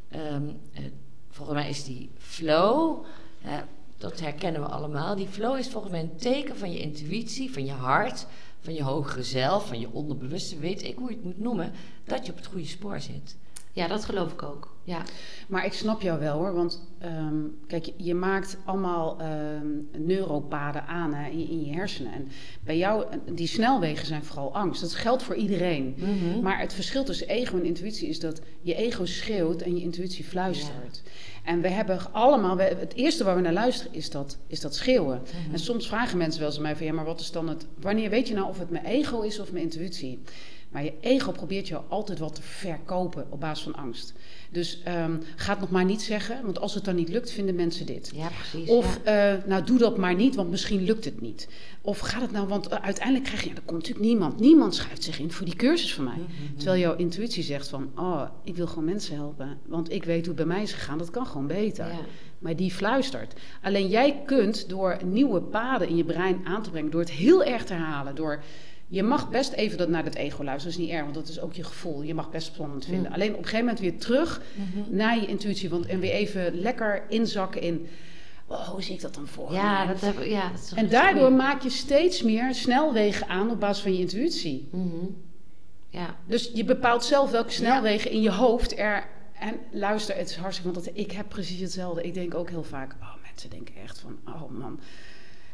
[0.10, 0.84] ehm, eh,
[1.30, 3.06] volgens mij is die flow,
[3.40, 3.60] hè,
[3.98, 5.16] dat herkennen we allemaal.
[5.16, 8.26] Die flow is volgens mij een teken van je intuïtie, van je hart,
[8.60, 11.72] van je hogere zelf, van je onderbewuste, weet ik hoe je het moet noemen,
[12.04, 13.38] dat je op het goede spoor zit.
[13.74, 14.71] ja, dat geloof ik ook.
[14.84, 15.02] Ja.
[15.48, 17.36] Maar ik snap jou wel hoor, want ehm,
[17.68, 19.68] kijk, je, maakt allemaal ehm,
[19.98, 22.14] neuropaden aan hè, in, in je hersenen.
[22.14, 22.28] En
[22.64, 24.82] bij jou, eh, die snelwegen zijn vooral angst.
[24.82, 25.96] Dat geldt voor iedereen.
[26.42, 30.24] Maar het verschil tussen ego en intuïtie is dat je ego schreeuwt en je intuïtie
[30.24, 31.02] fluistert.
[31.44, 34.76] En we hebben allemaal, we- het eerste waar we naar luisteren is dat, is dat
[34.76, 35.22] schreeuwen.
[35.52, 37.66] En soms vragen mensen wel eens aan mij van ja, maar wat is dan het,
[37.80, 40.22] wanneer weet je nou of het mijn ego is of mijn intuïtie?
[40.72, 44.14] Maar je ego probeert jou altijd wat te verkopen op basis van angst.
[44.52, 47.56] Dus ehm, ga het nog maar niet zeggen, want als het dan niet lukt, vinden
[47.56, 48.12] mensen dit.
[48.16, 48.70] ja, precies.
[48.70, 49.34] Of, ja.
[49.34, 51.50] eh, nou doe dat maar niet, want misschien lukt het niet.
[51.82, 54.40] Of gaat het nou, want eh, uiteindelijk krijg je, ja, er komt natuurlijk niemand.
[54.40, 56.20] Niemand schrijft zich in voor die cursus van mij.
[56.58, 59.58] Terwijl jouw intuïtie zegt van, oh, ik wil gewoon mensen helpen.
[59.66, 61.88] Want ik weet hoe het bij mij is gegaan, dat kan gewoon beter.
[61.88, 62.00] Ja.
[62.40, 63.34] Maar die fluistert.
[63.62, 67.44] Alleen jij kunt door nieuwe paden in je brein aan te brengen, door het heel
[67.44, 68.44] erg te herhalen, door...
[68.92, 71.28] Je mag best even dat naar het ego luisteren, dat is niet erg, want dat
[71.28, 72.02] is ook je gevoel.
[72.02, 73.08] Je mag best spannend vinden.
[73.08, 73.14] Mm.
[73.14, 74.42] Alleen op een gegeven moment weer terug
[74.90, 75.70] naar je intuïtie.
[75.70, 77.88] Want, en weer even lekker inzakken in,
[78.48, 79.94] wow, hoe zie ik dat dan voor ja, me?
[79.94, 83.84] dat heb, ja, dat is En daardoor maak je steeds meer snelwegen aan op basis
[83.84, 84.68] van je intuïtie.
[84.72, 85.06] Mhm.
[85.90, 89.08] Ja, Dus je bepaalt zelf welke snelwegen in je hoofd er,
[89.40, 92.04] En luister, het is hartstikke, want dat, ik heb precies hetzelfde.
[92.04, 94.80] Ik denk ook heel vaak, oh mensen denken echt van, oh man,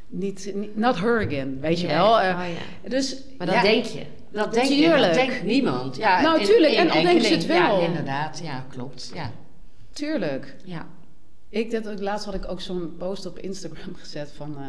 [0.08, 2.20] niet, not her again, weet je wel.
[2.20, 2.46] Eh, oh
[2.84, 2.90] ja.
[2.90, 4.06] Dus Maar dat denk je.
[4.32, 5.96] Dat denk je, dat denkt niemand.
[5.96, 7.80] Ja, Nou, in- tuurlijk, en al denken ze het wel.
[7.82, 8.40] Ja, inderdaad.
[8.44, 9.12] Ja, klopt.
[9.14, 9.32] Ja.
[9.94, 10.56] tuurlijk.
[10.64, 10.88] ja.
[11.50, 14.56] Ik, dat, laatst had ik ook zo'n post op Instagram gezet van...
[14.58, 14.64] eh,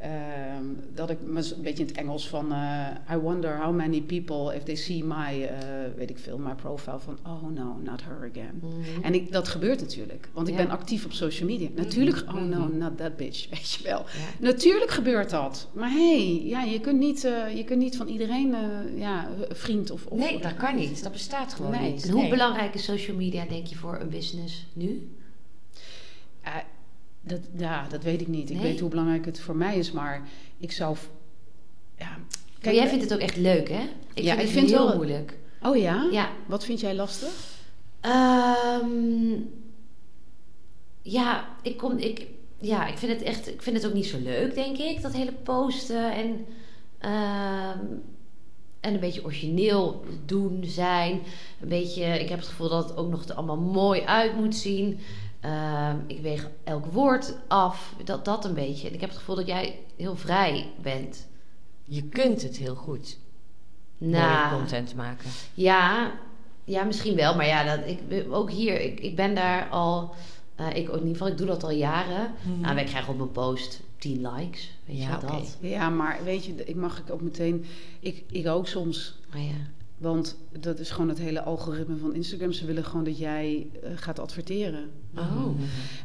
[0.00, 2.52] ehm, dat ik me een beetje in het Engels van...
[2.52, 5.58] eh, I wonder how many people, if they see my, eh,
[5.96, 6.98] weet ik veel, my profile...
[6.98, 8.60] van oh no, not her again.
[8.62, 9.02] Mhm.
[9.02, 11.68] En ik, dat gebeurt natuurlijk, want ik ben actief op social media.
[11.74, 12.78] Natuurlijk, oh no, Mhm.
[12.78, 13.98] not that bitch, weet je wel.
[13.98, 14.04] Ja.
[14.46, 15.68] Natuurlijk gebeurt dat.
[15.72, 15.96] Maar hé,
[16.36, 20.06] hey, ja, je, kunt niet, eh, je kunt niet van iedereen eh, ja, vriend of...
[20.06, 21.02] of Nee, dat kan niet.
[21.02, 21.92] Dat bestaat gewoon Nee.
[21.92, 22.04] niet.
[22.04, 22.30] En hoe Nee.
[22.30, 25.08] belangrijk is social media, denk je, voor een business nu?
[27.26, 28.50] Dat, ja, dat weet ik niet.
[28.50, 28.64] Ik Nee?
[28.64, 30.96] weet hoe belangrijk het voor mij is, maar ik zou...
[31.98, 32.18] Ja,
[32.64, 33.80] Maar jij vindt het ook echt leuk, hè?
[34.14, 35.38] Ik Ja, vind ik het vind heel wel- moeilijk.
[35.62, 36.08] Oh ja?
[36.10, 36.28] Ja.
[36.46, 37.28] Wat vind jij lastig?
[38.00, 39.32] Ehm,
[41.02, 42.26] ja, ik kom, ik,
[42.60, 45.12] ja, ik vind het echt, ik vind het ook niet zo leuk, denk ik, dat
[45.12, 46.44] hele posten en,
[46.98, 47.84] ehm,
[48.80, 51.12] en een beetje origineel doen zijn.
[51.60, 54.54] Een beetje, ik heb het gevoel dat het ook nog er allemaal mooi uit moet
[54.56, 54.98] zien.
[55.46, 58.88] Ehm, ik weeg elk woord af, dat, dat een beetje.
[58.88, 61.26] En ik heb het gevoel dat jij heel vrij bent.
[61.84, 63.18] Je kunt het heel goed.
[63.98, 65.30] Nou, content maken.
[65.54, 66.12] Ja,
[66.64, 67.36] ja, misschien wel.
[67.36, 70.14] Maar ja, dat, ik, ook hier, ik, ik ben daar al...
[70.54, 72.30] eh, ik, in ieder geval, ik doe dat al jaren.
[72.60, 74.78] Nou, wij krijgen op een post 10 likes.
[74.84, 75.56] Weet Ja, je dat.
[75.60, 77.64] Ja, maar weet je, ik mag ik ook meteen...
[78.00, 79.66] Ik, ik ook soms, Maar ja.
[79.98, 82.52] Want dat is gewoon het hele algoritme van Instagram.
[82.52, 84.90] Ze willen gewoon dat jij eh, gaat adverteren.
[85.16, 85.46] Oh.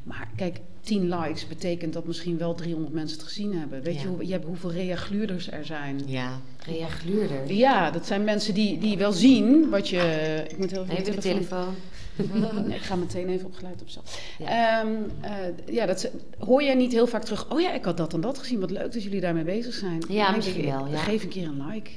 [0.04, 3.82] Maar kijk, 10 likes betekent dat misschien wel 300 mensen het gezien hebben.
[3.82, 4.02] Weet Ja.
[4.02, 6.02] je, hoe, je hebt hoeveel reagluurders er zijn?
[6.06, 6.40] Ja.
[6.66, 7.54] Reagluurder.
[7.54, 10.44] Ja, dat zijn mensen die, die wel zien wat je...
[10.50, 11.74] Ik moet heel Even de telefoon.
[12.68, 14.14] Nee, ik ga meteen even op geluid opzetten.
[14.40, 14.80] Ja.
[14.82, 14.88] Ehm,
[15.22, 17.52] eh, ja, dat hoor jij niet heel vaak terug.
[17.52, 18.60] Oh ja, ik had dat en dat gezien.
[18.60, 20.04] Wat leuk dat jullie daarmee bezig zijn.
[20.10, 20.98] Ja, misschien wel, ja.
[20.98, 21.90] Geef een keer een like.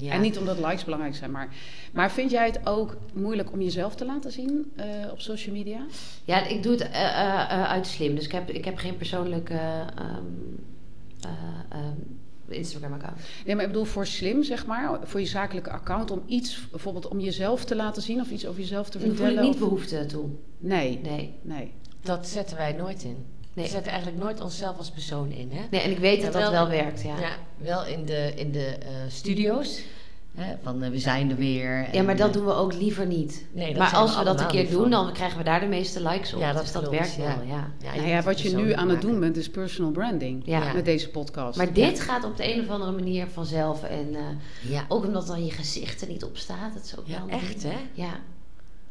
[0.00, 0.12] Ja.
[0.12, 1.48] En niet omdat likes belangrijk zijn, maar,
[1.92, 5.80] maar vind jij het ook moeilijk om jezelf te laten zien eh, op social media?
[6.24, 8.14] Ja, ik doe het eh, eh, eh, uit slim.
[8.14, 10.24] Dus ik heb, ik heb geen persoonlijke ehm,
[11.20, 11.30] eh,
[11.78, 11.96] ehm,
[12.48, 13.18] Instagram-account.
[13.46, 17.08] Nee, maar ik bedoel voor slim, zeg maar, voor je zakelijke account, om iets, bijvoorbeeld
[17.08, 19.42] om jezelf te laten zien of iets over jezelf te Daar voel ik vertellen.
[19.44, 20.28] niet of- behoefte toe.
[20.58, 21.34] Nee, Nee.
[21.42, 21.72] nee.
[22.02, 23.16] Dat zetten wij nooit in.
[23.60, 23.68] Nee.
[23.68, 25.50] We zetten eigenlijk nooit onszelf als persoon in.
[25.52, 25.60] Hè?
[25.70, 27.18] nee, en ik weet dat Ja, dat wel- werkt, ja.
[27.20, 29.80] Ja, wel in de, in de eh, studio's.
[30.34, 31.88] Hè, van eh, we zijn er weer.
[31.92, 33.44] Ja, maar dat eh, doen we ook liever niet.
[33.52, 34.90] Nee, dat maar als we dat een keer doen, van.
[34.90, 36.40] dan krijgen we daar de meeste likes op.
[36.40, 37.22] Ja, dat dus dat klopt, werkt ja.
[37.22, 37.70] wel, ja.
[37.82, 40.42] Ja, Nou ja, het wat je nu aan het doen bent, is personal branding.
[40.44, 40.72] Ja.
[40.72, 41.56] Met deze podcast.
[41.56, 43.82] Maar dit gaat op de een of andere manier vanzelf.
[43.82, 46.74] En eh, Ja, ook omdat dan je gezicht er niet op staat.
[46.74, 47.76] Dat is ook ja wel echt hè?
[47.92, 48.20] Ja.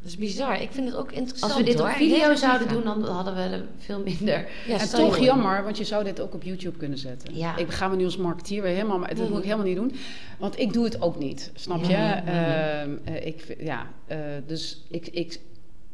[0.01, 0.61] Dat is bizar.
[0.61, 1.89] Ik vind het ook interessant Als we dit hoor.
[1.89, 4.47] op video zouden doen, dan hadden we veel minder.
[4.67, 7.35] Ja, en toch jammer, want je zou dit ook op YouTube kunnen zetten.
[7.35, 7.57] Ja.
[7.57, 9.95] Ik ga me nu als marketeer weer helemaal, maar dat moet ik helemaal niet doen.
[10.37, 11.91] Want ik doe het ook niet, snap je?
[11.91, 12.25] Ja.
[12.25, 15.39] Ehm, eh, ik, ja, eh, dus ik, ik,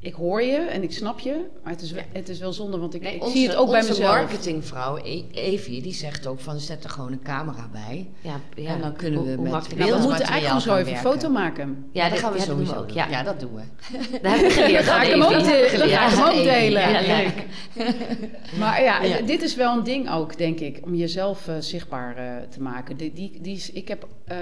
[0.05, 2.77] ik hoor je en ik snap je, maar het is, wel, het is wel zonde,
[2.77, 4.15] want ik, Nee, ik onze, zie het ook bij onze mezelf.
[4.15, 8.07] marketingvrouw, E- Evie, die zegt ook van zet er gewoon een camera bij.
[8.21, 8.69] Ja, ja.
[8.69, 10.91] En dan kunnen we Hoe- hoe met Nou, we dat moeten eigenlijk gewoon zo even
[10.91, 11.85] een foto maken.
[11.91, 12.95] Ja, dat dat, gaan we ja, dat doen sowieso we ook.
[12.95, 13.07] Ja.
[13.09, 13.61] Ja, dat doen we.
[14.21, 14.85] Dat heb ik geleerd.
[14.85, 15.31] Dan ga ik hem ook.
[15.31, 15.43] Dan
[15.89, 16.81] ga ik hem ook delen.
[16.81, 17.45] Ja, Ja, leuk.
[18.59, 19.21] Maar ja, Ja.
[19.21, 22.97] dit is wel een ding ook, denk ik, om jezelf eh, zichtbaar eh, te maken.
[22.97, 24.37] Die, die, die is, ik heb eh,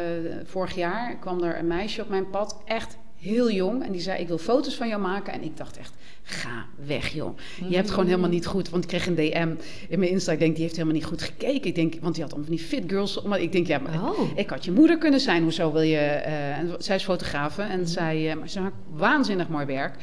[0.45, 4.21] vorig jaar kwam er een meisje op mijn pad, echt heel jong, en die zei:
[4.21, 5.34] Ik wil foto's van jou maken.
[5.34, 5.93] En ik dacht echt:
[6.24, 7.38] Ga weg, joh.
[7.69, 8.69] Je hebt gewoon helemaal niet goed.
[8.69, 9.49] Want ik kreeg een DM
[9.89, 10.32] in mijn Insta.
[10.32, 11.65] Ik denk: Die heeft helemaal niet goed gekeken.
[11.65, 13.21] Ik denk, want die had allemaal van die fit girls.
[13.21, 14.30] Maar ik denk: Ja, maar Oh.
[14.36, 15.43] ik had je moeder kunnen zijn.
[15.43, 15.97] Hoezo wil je.
[15.97, 19.95] eh, en zij is fotografe en zij, eh, maar ze maakt waanzinnig mooi werk.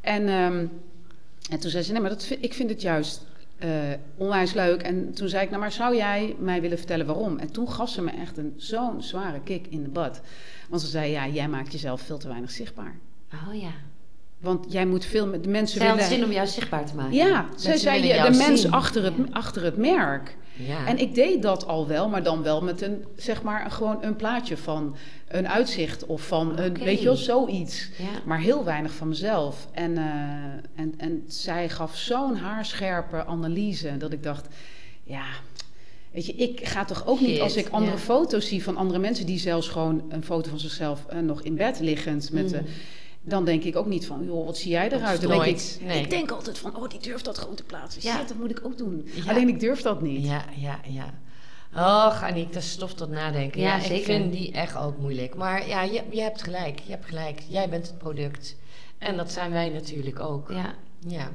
[0.00, 0.66] En, ehm,
[1.50, 3.68] en toen zei ze: Nee, maar dat ik vind het juist eh,
[4.16, 4.82] onwijs leuk.
[4.82, 7.38] En toen zei ik: Nou, maar zou jij mij willen vertellen waarom?
[7.38, 10.20] En toen gaf ze me echt een, zo'n zware kick in de bad.
[10.70, 12.98] Want ze zei: Ja, jij maakt jezelf veel te weinig zichtbaar.
[13.48, 13.70] Oh ja.
[14.38, 16.12] Want jij moet veel met de mensen Zij had willen.
[16.12, 17.12] zin om jou zichtbaar te maken.
[17.14, 18.70] Ja, zij Mensen zei je, de mens zien.
[18.72, 19.24] achter het, Ja.
[19.30, 20.36] achter het merk.
[20.56, 20.86] Ja.
[20.86, 24.16] En ik deed dat al wel, maar dan wel met een, zeg maar, gewoon een
[24.16, 24.96] plaatje van
[25.28, 27.88] een uitzicht of van een, weet je wel, zoiets.
[27.98, 28.04] Ja.
[28.24, 29.68] Maar heel weinig van mezelf.
[29.72, 30.04] En, eh,
[30.74, 34.46] en, en zij gaf zo'n haarscherpe analyse dat ik dacht,
[35.02, 35.24] ja,
[36.12, 37.98] weet je, ik ga toch ook niet Shit, als ik andere ja.
[37.98, 41.54] foto's zie van andere mensen die zelfs gewoon een foto van zichzelf eh, nog in
[41.54, 42.66] bed liggend met Mm.
[43.22, 45.20] dan denk ik ook niet van, joh, wat zie jij eruit?
[45.20, 46.02] Dan denk ik, nee.
[46.02, 48.02] ik denk altijd van, oh, die durft dat gewoon te plaatsen.
[48.02, 48.16] Ja.
[48.18, 49.08] Shit, dat moet ik ook doen.
[49.14, 49.30] Ja.
[49.30, 50.24] Alleen ik durf dat niet.
[50.26, 51.14] Ja, ja, ja.
[51.74, 53.60] Och, Aniek, dat is stof tot nadenken.
[53.60, 55.34] Ja, Ja, Ik vind die echt ook moeilijk.
[55.34, 56.78] Maar ja, je, je hebt gelijk.
[56.78, 57.42] Je hebt gelijk.
[57.48, 58.56] Jij bent het product.
[58.98, 60.50] En dat zijn wij natuurlijk ook.
[60.50, 60.74] Ja,
[61.06, 61.30] Ja.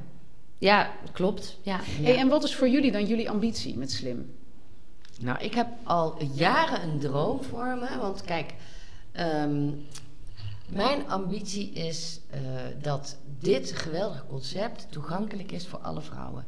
[0.58, 1.58] ja klopt.
[1.62, 1.80] Ja.
[1.82, 4.35] Hey, en wat is voor jullie dan jullie ambitie met Slim?
[5.20, 7.98] Nou, ik heb al jaren een droom voor me.
[7.98, 8.54] Want kijk,
[9.12, 9.70] ehm,
[10.68, 12.40] mijn ambitie is eh,
[12.82, 16.44] dat dit geweldige concept toegankelijk is voor alle vrouwen.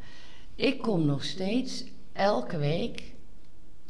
[0.54, 3.16] Ik kom nog steeds elke week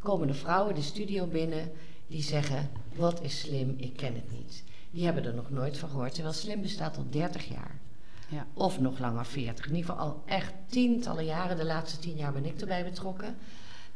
[0.00, 1.70] komen de vrouwen de studio binnen
[2.06, 3.74] die zeggen: Wat is slim?
[3.76, 4.64] Ik ken het niet.
[4.90, 6.14] Die hebben er nog nooit van gehoord.
[6.14, 7.80] Terwijl slim bestaat al 30 jaar.
[8.28, 8.46] Ja.
[8.54, 9.66] Of nog langer 40.
[9.66, 11.56] In ieder geval al echt tientallen jaren.
[11.56, 13.36] De laatste tien jaar ben ik erbij betrokken.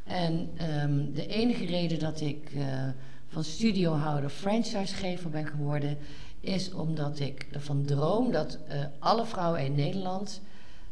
[0.04, 2.88] En ehm, de enige reden dat ik eh,
[3.28, 5.98] van studiohouder franchisegever ben geworden,
[6.40, 10.40] is omdat ik ervan droom dat eh, alle vrouwen in Nederland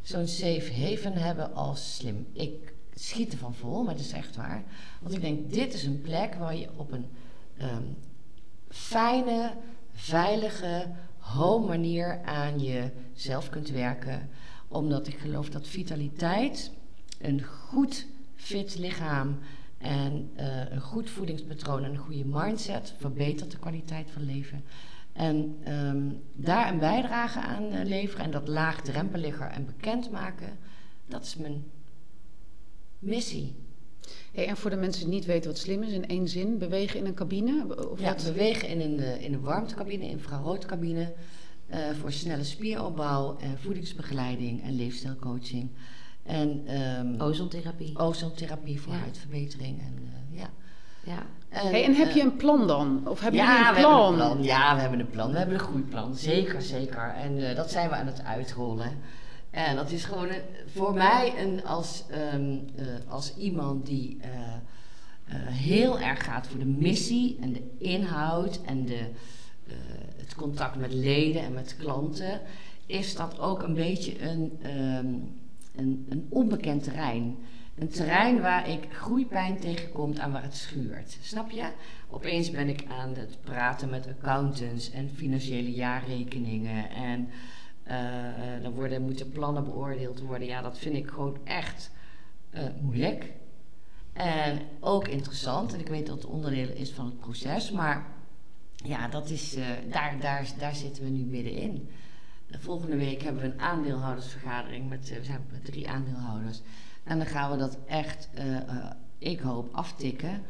[0.01, 2.27] zo'n safe haven hebben als slim.
[2.33, 4.63] Ik schiet ervan vol, maar het is echt waar.
[5.01, 7.05] Want ik denk, dit is een plek waar je op een
[7.57, 7.83] ehm,
[8.69, 9.51] fijne,
[9.93, 10.87] veilige,
[11.17, 14.29] home manier aan jezelf kunt werken.
[14.67, 16.71] Omdat ik geloof dat vitaliteit,
[17.19, 18.05] een goed
[18.41, 19.39] fit lichaam
[19.77, 24.63] en eh, een goed voedingspatroon en een goede mindset verbetert de kwaliteit van leven.
[25.13, 30.57] En ehm, daar een bijdrage aan eh, leveren en dat laagdrempeliger en bekendmaken,
[31.07, 31.63] dat is mijn
[32.99, 33.55] missie.
[34.33, 36.99] Hey, en voor de mensen die niet weten wat slim is, in één zin, bewegen
[36.99, 37.89] in een cabine?
[37.89, 38.23] Of Ja, wat?
[38.23, 41.13] bewegen in een, eh, in een warmtecabine, infraroodcabine,
[41.99, 45.69] voor snelle spieropbouw, voedingsbegeleiding en leefstijlcoaching.
[46.23, 47.97] En ehm Ozontherapie.
[47.99, 48.99] ozoontherapie voor Ja.
[48.99, 49.79] huidverbetering.
[49.79, 49.95] En,
[50.31, 50.49] eh, ja.
[51.03, 51.25] Ja.
[51.49, 53.01] Hey, en heb eh, je een plan dan?
[53.07, 54.11] Of hebben ja, jullie een we hebben plan?
[54.13, 54.43] een plan.
[54.43, 55.31] Ja, we hebben een plan.
[55.31, 56.15] We hebben een groeiplan.
[56.15, 57.13] Zeker, zeker.
[57.15, 58.91] En eh, dat zijn we aan het uitrollen.
[59.51, 60.41] En dat is gewoon een-
[60.73, 64.29] voor mij een, als, ehm, eh, als iemand die eh,
[65.25, 68.97] eh, heel erg gaat voor de missie en de inhoud en de,
[69.67, 69.73] eh,
[70.17, 72.41] het contact met leden en met klanten,
[72.85, 75.07] is dat ook een beetje een, ehm,
[75.75, 77.37] een, een onbekend terrein.
[77.75, 81.17] Een terrein waar ik groeipijn tegenkomt en waar het schuurt.
[81.21, 81.69] Snap je?
[82.09, 86.89] Opeens ben ik aan het praten met accountants en financiële jaarrekeningen.
[86.89, 87.29] En
[87.83, 90.47] eh, eh, dan worden, moeten plannen beoordeeld worden.
[90.47, 91.91] Ja, dat vind ik gewoon echt
[92.49, 93.31] eh, moeilijk.
[94.13, 95.73] En ook interessant.
[95.73, 97.71] En ik weet dat het onderdeel is van het proces.
[97.71, 98.05] Maar
[98.83, 101.89] ja, dat is, eh, daar, daar, daar zitten we nu middenin.
[102.51, 104.89] De volgende week hebben we een aandeelhoudersvergadering.
[104.89, 106.61] Met, eh, we zijn met drie aandeelhouders.
[107.03, 108.63] En dan gaan we dat echt, eh, eh,
[109.17, 110.41] ik hoop, aftikken.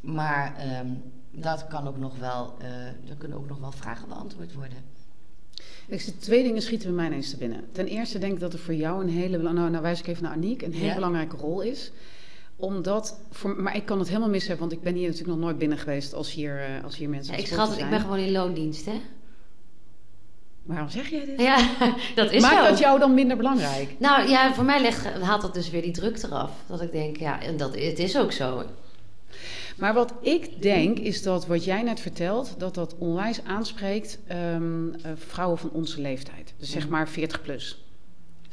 [0.00, 0.88] Maar ehm,
[1.30, 4.78] dat kan ook nog wel, eh, er kunnen ook nog wel vragen beantwoord worden.
[5.86, 7.64] Ik zit, twee dingen schieten bij mij ineens te binnen.
[7.72, 10.22] Ten eerste denk ik dat er voor jou een hele, nou, nou wijs ik even
[10.22, 10.94] naar Aniek, een hele Ja.
[10.94, 11.92] belangrijke rol is.
[12.56, 15.44] Omdat, voor, maar ik kan het helemaal mis hebben, want ik ben hier natuurlijk nog
[15.44, 18.32] nooit binnen geweest als hier, als hier mensen Ja, ik schat, ik ben gewoon in
[18.32, 19.00] loondienst, hè?
[20.64, 21.40] Waarom zeg jij dit?
[21.40, 21.68] Ja,
[22.14, 22.68] dat is Maakt zo.
[22.70, 23.94] dat jou dan minder belangrijk?
[23.98, 24.92] Nou ja, voor mij
[25.22, 26.50] haalt dat dus weer die druk eraf.
[26.66, 28.62] Dat ik denk, ja, en dat, het is ook zo.
[29.76, 34.92] Maar wat ik denk is dat wat jij net vertelt, dat dat onwijs aanspreekt ehm,
[35.02, 36.54] eh, vrouwen van onze leeftijd.
[36.56, 37.83] Dus zeg maar 40 plus.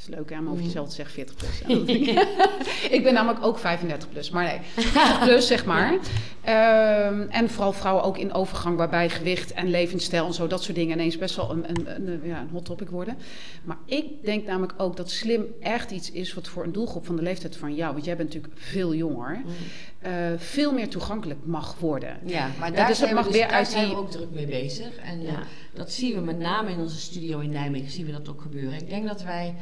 [0.02, 0.64] Is leuk hè, om over Mm.
[0.66, 1.62] jezelf te zeggen 40 plus.
[2.97, 5.97] ik ben namelijk ook 35 plus, maar nee, 40 plus zeg maar.
[6.41, 10.76] Ehm, en vooral vrouwen ook in overgang waarbij gewicht en levensstijl en zo, dat soort
[10.78, 13.18] dingen ineens best wel een, een, een, ja, een hot topic worden.
[13.64, 17.16] Maar ik denk namelijk ook dat slim echt iets is wat voor een doelgroep van
[17.16, 19.41] de leeftijd van jou, want jij bent natuurlijk veel jonger,
[19.99, 22.18] eh, veel meer toegankelijk mag worden.
[22.26, 23.99] Ja, maar Ja, daar, dus het zijn, we dus, weer daar uit zijn die- we
[24.02, 24.95] ook druk mee bezig.
[24.97, 25.43] En eh, Ja.
[25.74, 28.74] dat zien we met name in onze studio in Nijmegen, zien we dat ook gebeuren.
[28.80, 29.54] Ik denk dat wij eh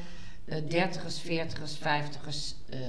[0.68, 2.80] dertigers, veertigers, vijftigers, eh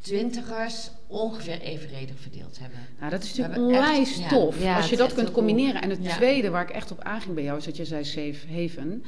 [0.00, 2.78] twintigers ongeveer evenredig verdeeld hebben.
[2.98, 4.62] Nou, dat is natuurlijk onwijs echt- tof.
[4.62, 5.36] Ja, als je dat kunt cool.
[5.46, 5.82] combineren.
[5.82, 6.14] En het Ja.
[6.16, 9.04] tweede waar ik echt op aanging bij jou is dat je zei safe haven.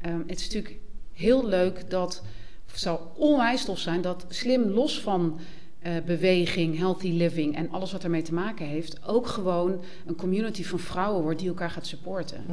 [0.00, 0.76] Ehm, het is natuurlijk
[1.12, 2.22] heel leuk dat,
[2.70, 5.38] het zou onwijs tof zijn dat slim los van
[5.78, 10.64] eh, beweging, healthy living en alles wat ermee te maken heeft, ook gewoon een community
[10.64, 12.44] van vrouwen wordt die elkaar gaat supporten.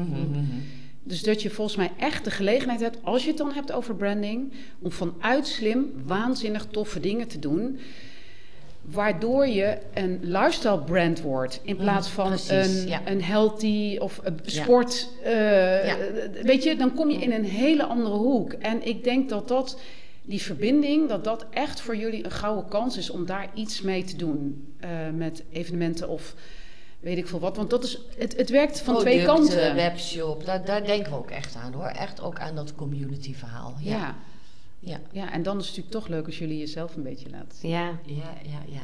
[1.10, 3.96] Dus dat je volgens mij echt de gelegenheid hebt, als je het dan hebt over
[3.96, 7.80] branding, om vanuit slim waanzinnig toffe dingen te doen.
[8.82, 11.60] Waardoor je een lifestyle brand wordt.
[11.64, 12.50] In plaats van precies,
[12.82, 13.02] een, ja.
[13.06, 15.10] een healthy of een sport.
[15.24, 15.94] eh,
[16.44, 18.54] Weet je, dan kom je in een hele andere hoek.
[18.54, 19.80] En ik denk dat dat,
[20.24, 24.04] die verbinding, dat dat echt voor jullie een gouden kans is om daar iets mee
[24.04, 24.68] te doen.
[24.80, 26.36] eh, met evenementen of
[27.00, 27.56] weet ik veel wat.
[27.58, 29.76] Want dat is, het, het werkt van twee Producten, kanten.
[29.76, 31.86] webshop, daar, daar denken we ook echt aan hoor.
[31.86, 33.74] Echt ook aan dat community verhaal.
[33.80, 34.16] Ja, Ja.
[34.80, 37.58] ja, Ja, en dan is het natuurlijk toch leuk als jullie jezelf een beetje laten
[37.60, 37.72] zien.
[37.72, 38.60] Ja, ja, ja.
[38.66, 38.82] ja.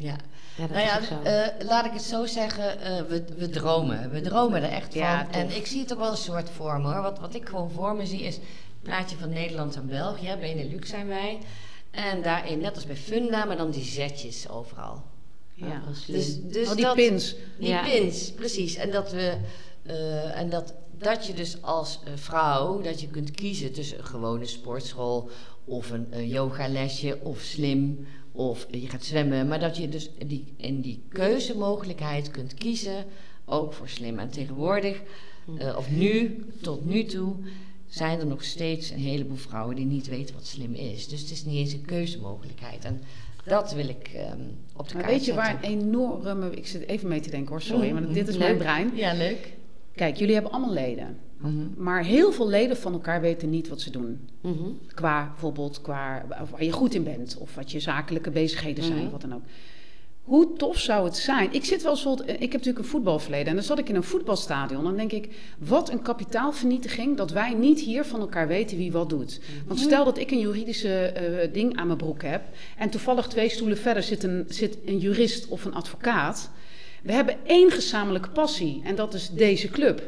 [0.00, 0.16] Ja.
[0.56, 1.30] Ja, dat nou ja, is ook zo.
[1.30, 4.10] eh, laat ik het zo zeggen, eh, we, we dromen.
[4.10, 5.00] We dromen er echt van.
[5.02, 7.02] Ja, en ik zie het ook wel een soort vorm hoor.
[7.02, 8.44] Wat, wat ik gewoon voor me zie is het
[8.82, 10.36] plaatje van Nederland en België.
[10.40, 11.38] Benelux zijn wij.
[11.90, 15.02] En daarin, net als bij Funda, maar dan die zetjes overal.
[15.66, 15.82] Ja.
[15.88, 16.06] Oh.
[16.06, 17.34] Dus, dus Al die dat, pins.
[17.58, 17.82] Die Ja.
[17.82, 18.74] pins, precies.
[18.74, 19.36] En dat we
[19.88, 24.04] eh, en dat, dat je dus als eh, vrouw dat je kunt kiezen tussen een
[24.04, 25.30] gewone sportschool
[25.64, 30.54] of een, een yogalesje of slim of je gaat zwemmen, maar dat je dus die,
[30.56, 33.04] in die keuzemogelijkheid kunt kiezen,
[33.44, 34.18] ook voor slim.
[34.18, 35.02] En tegenwoordig,
[35.58, 37.34] eh, of nu, tot nu toe,
[37.88, 41.08] zijn er nog steeds een heleboel vrouwen die niet weten wat slim is.
[41.08, 42.84] Dus het is niet eens een keuzemogelijkheid.
[42.84, 43.00] En
[43.48, 44.38] dat wil ik ehm,
[44.76, 46.50] op de Maar kaart weet je waar een enorme...
[46.50, 48.42] Ik zit even mee te denken hoor, sorry, Mhm, want dit is leuk.
[48.46, 48.90] mijn brein.
[48.94, 49.52] Ja, leuk.
[49.94, 51.18] Kijk, jullie hebben allemaal leden.
[51.38, 51.66] Mhm.
[51.76, 54.28] Maar heel veel leden van elkaar weten niet wat ze doen.
[54.42, 54.64] Mhm.
[54.94, 57.36] Qua bijvoorbeeld, qua of waar je goed in bent.
[57.40, 59.10] Of wat je zakelijke bezigheden zijn, Mhm.
[59.10, 59.42] wat dan ook.
[60.28, 61.48] Hoe tof zou het zijn?
[61.52, 63.46] Ik zit wel eens bijvoorbeeld, ik heb natuurlijk een voetbalverleden.
[63.46, 64.84] En dan zat ik in een voetbalstadion.
[64.84, 69.08] Dan denk ik, wat een kapitaalvernietiging dat wij niet hier van elkaar weten wie wat
[69.08, 69.40] doet.
[69.66, 72.42] Want stel dat ik een juridische eh, ding aan mijn broek heb.
[72.76, 76.50] En toevallig twee stoelen verder zit een, zit een jurist of een advocaat.
[77.02, 78.80] We hebben één gezamenlijke passie.
[78.84, 80.02] En dat is deze club.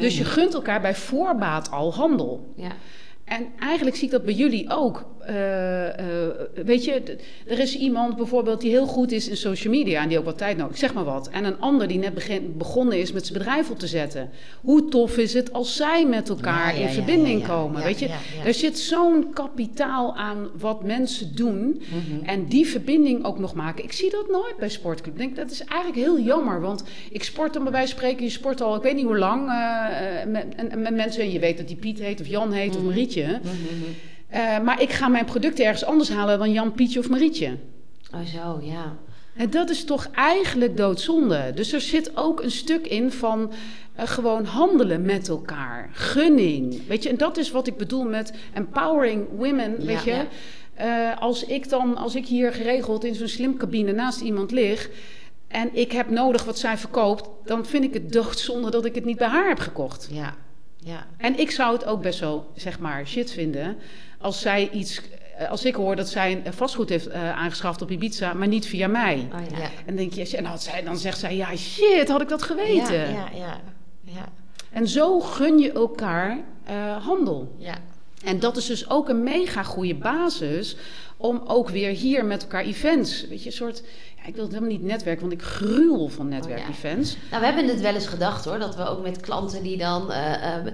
[0.00, 2.52] Dus je gunt elkaar bij voorbaat al handel.
[2.56, 2.72] Ja.
[3.24, 5.06] En eigenlijk zie ik dat bij jullie ook.
[5.22, 6.30] Eh, eh,
[6.64, 7.16] weet je,
[7.46, 10.38] er is iemand bijvoorbeeld die heel goed is in social media en die ook wat
[10.38, 11.28] tijd nodig, zeg maar wat.
[11.28, 14.30] En een ander die net begin, begonnen is met zijn bedrijf op te zetten.
[14.60, 17.82] Hoe tof is het als zij met elkaar Ja, ja, in ja, verbinding komen?
[17.82, 18.08] Weet je,
[18.44, 22.24] er zit zo'n kapitaal aan wat mensen doen Mhm.
[22.24, 23.84] en die verbinding ook nog maken.
[23.84, 25.14] Ik zie dat nooit bij sportclub.
[25.14, 28.24] Ik denk dat is eigenlijk heel jammer, want ik sport dan bij wijze van spreken,
[28.24, 31.38] je sport al, ik weet niet hoe lang, eh, met, en, met mensen en je
[31.38, 33.26] weet dat die Piet heet of Jan heet of Marietje.
[33.42, 33.90] Mhm.
[34.30, 37.56] Eh, maar ik ga mijn producten ergens anders halen dan Jan, Pietje of Marietje.
[38.14, 38.96] Oh zo, ja.
[39.34, 41.52] En dat is toch eigenlijk doodzonde.
[41.54, 43.52] Dus er zit ook een stuk in van
[43.94, 45.90] eh, gewoon handelen met elkaar.
[45.92, 46.86] Gunning.
[46.86, 49.76] Weet je, en dat is wat ik bedoel met empowering women.
[49.86, 50.26] Weet Ja, je,
[50.74, 54.90] Eh, als ik dan, als ik hier geregeld in zo'n slim cabine naast iemand lig.
[55.48, 59.04] En ik heb nodig wat zij verkoopt, dan vind ik het doodzonde dat ik het
[59.04, 60.08] niet bij haar heb gekocht.
[60.12, 60.34] Ja,
[60.76, 61.06] ja.
[61.16, 63.76] En ik zou het ook best wel, zeg maar, shit vinden
[64.20, 65.00] als zij iets,
[65.36, 68.66] eh, als ik hoor dat zij een vastgoed heeft eh, aangeschaft op Ibiza, maar niet
[68.66, 69.28] via mij.
[69.32, 69.58] Oh ja.
[69.58, 69.64] Ja.
[69.64, 72.28] En dan denk je, en dan, had zij, dan zegt zij, ja shit, had ik
[72.28, 72.94] dat geweten.
[72.94, 73.60] Ja, ja, ja.
[74.04, 74.28] ja.
[74.70, 77.54] En zo gun je elkaar eh, handel.
[77.58, 77.74] ja.
[78.24, 80.76] En dat is dus ook een mega goede basis
[81.16, 83.82] om ook weer hier met elkaar events, weet je, een soort,
[84.16, 87.16] ja, ik wil het helemaal niet netwerken, want ik gruwel van netwerkevents.
[87.30, 90.12] Nou, we hebben het wel eens gedacht hoor, dat we ook met klanten die dan
[90.12, 90.66] eh, eh,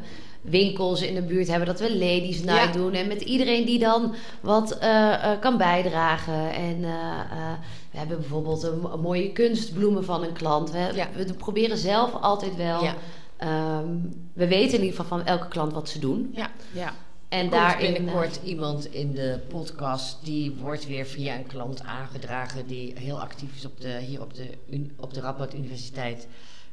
[0.49, 2.72] winkels in de buurt hebben, dat we ladies night Ja.
[2.72, 2.92] doen.
[2.92, 6.53] En met iedereen die dan wat eh, eh, kan bijdragen.
[6.55, 7.53] En eh, eh,
[7.90, 10.70] we hebben bijvoorbeeld een, mo- mooie kunstbloemen van een klant.
[10.70, 11.09] We, Ja.
[11.14, 12.82] we proberen zelf altijd wel.
[12.82, 12.94] Ja.
[13.36, 13.88] ehm,
[14.32, 16.32] we weten in ieder geval van elke klant wat ze doen.
[16.34, 16.51] ja.
[16.72, 16.92] Ja.
[17.28, 17.92] En Komt daarin.
[17.92, 23.57] binnenkort iemand in de podcast die wordt weer via een klant aangedragen die heel actief
[23.57, 24.47] is op de, hier op de,
[24.97, 26.28] op de Radboud Universiteit.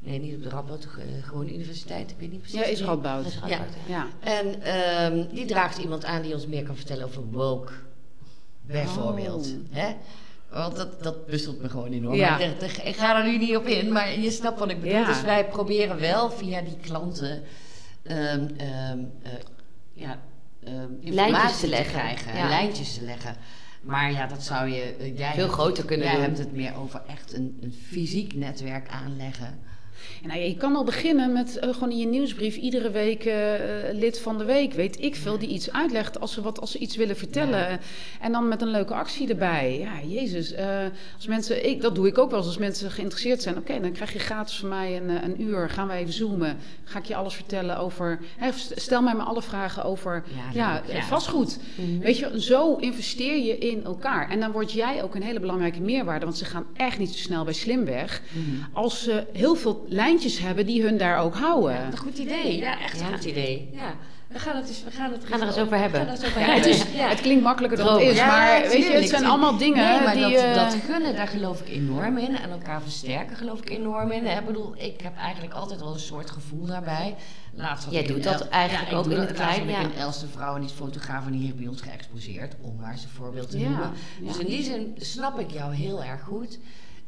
[0.05, 2.59] Nee, niet op de Radboud, eh, gewoon universiteit, ik weet niet precies.
[2.59, 2.81] Ja, is.
[2.81, 3.25] Radboud.
[3.25, 3.39] is Ja.
[3.41, 3.95] Radboud, ja.
[3.95, 4.07] Ja.
[4.19, 7.71] En ehm, die draagt iemand aan die ons meer kan vertellen over woke,
[8.61, 9.47] bijvoorbeeld.
[9.47, 9.77] Oh.
[9.77, 9.93] Hè?
[10.51, 12.15] Want dat, dat bustelt me gewoon enorm.
[12.15, 12.29] Ja.
[12.29, 14.95] Maar er- ik ga er nu niet op in, maar je snapt wat ik bedoel.
[14.97, 15.05] Ja.
[15.05, 17.43] Dus wij proberen wel via die klanten
[18.03, 19.31] ehm, ehm, eh,
[19.93, 20.19] ja,
[20.63, 22.47] ehm, informatie te leggen, krijgen, ja.
[22.49, 23.35] lijntjes te leggen.
[23.81, 24.81] Maar ja, dat zou je...
[24.99, 26.23] eh, jij Veel hebt- groter kunnen jij doen.
[26.25, 29.59] hebt het meer over echt een, een fysiek netwerk aanleggen.
[30.21, 33.25] En nou, ja, je kan al beginnen met eh, gewoon in je nieuwsbrief iedere week
[33.25, 36.59] eh, eh, lid van de week, weet ik veel, die iets uitlegt als ze, wat,
[36.59, 37.79] als ze iets willen vertellen.
[38.21, 39.79] En dan met een leuke actie erbij.
[39.79, 40.53] Ja, jezus.
[41.15, 43.57] als mensen, ik, dat doe ik ook wel eens als mensen geïnteresseerd zijn.
[43.57, 45.69] Oké, dan krijg je gratis van mij een, een uur.
[45.69, 46.57] Gaan we even zoomen.
[46.83, 48.19] Ga ik je alles vertellen over.
[48.37, 50.23] Hè, stel mij maar alle vragen over
[50.53, 51.59] Ja, ja, vastgoed.
[51.99, 54.29] Weet je, zo investeer je in elkaar.
[54.29, 56.25] En dan word jij ook een hele belangrijke meerwaarde.
[56.25, 58.21] Want ze gaan echt niet zo snel bij slim weg.
[58.73, 61.73] Als ze heel veel lijntjes hebben die hun daar ook houden.
[61.73, 62.57] Ja, een goed idee.
[62.57, 63.69] Ja, echt een goed idee.
[63.73, 63.93] Ja.
[64.27, 66.07] We gaan het, eens, we gaan het, gaan er eens over hebben.
[66.07, 66.71] Het over Ja, hebben.
[66.71, 67.07] het, is, Ja.
[67.07, 70.01] het klinkt makkelijker dan het is, Ja, maar weet je, het zijn allemaal dingen Nee,
[70.01, 70.21] maar die...
[70.23, 72.37] dat, eh, dat gunnen, daar geloof ik enorm in.
[72.37, 74.25] En elkaar versterken geloof ik enorm in.
[74.25, 77.15] Ik bedoel, ik heb eigenlijk altijd wel een soort gevoel daarbij.
[77.55, 80.61] Laatst Jij doet dat El- eigenlijk ook in het klein, ik een Elste vrouw en
[80.61, 82.55] die is fotograaf en die heeft bij ons geëxposeerd.
[82.61, 83.91] Om maar eens een voorbeeld te noemen.
[84.21, 86.59] Dus in die zin snap ik jou heel erg goed.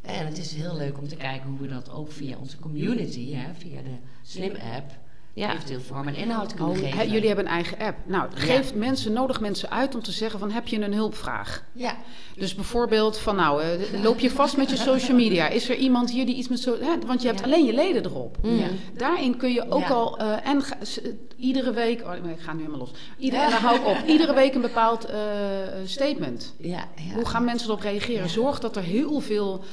[0.06, 3.34] En het is heel leuk om te kijken hoe we dat ook via onze community,
[3.34, 4.92] hè, via de Slim app,
[5.34, 5.54] Ja.
[5.54, 7.10] eventueel vorm en inhoud kunnen Oh, geven.
[7.12, 7.98] jullie hebben een eigen app.
[8.06, 11.64] Nou, geef mensen, nodig mensen uit om te zeggen van heb je een hulpvraag?
[11.74, 11.96] Ja,
[12.36, 15.48] Dus bijvoorbeeld van nou, eh, loop je vast met je social media?
[15.60, 16.78] Is er iemand hier die iets met zo...
[16.82, 17.06] Hè?
[17.08, 17.46] Want je hebt Ja.
[17.46, 18.38] alleen je leden erop.
[18.42, 18.56] Mm.
[18.58, 18.68] Ja.
[18.98, 19.88] Daarin kun je ook Ja.
[19.94, 20.18] al...
[20.18, 22.04] eh, en ga- eh, iedere week...
[22.06, 22.92] Oh, ik ga nu helemaal los.
[23.18, 23.98] Ieder, en dan hou ik op.
[24.14, 25.08] Iedere week een bepaald
[25.86, 26.54] statement.
[26.58, 27.14] ja, ja.
[27.16, 28.24] Hoe gaan mensen erop reageren?
[28.24, 28.28] Ja.
[28.28, 29.64] Zorg dat er heel veel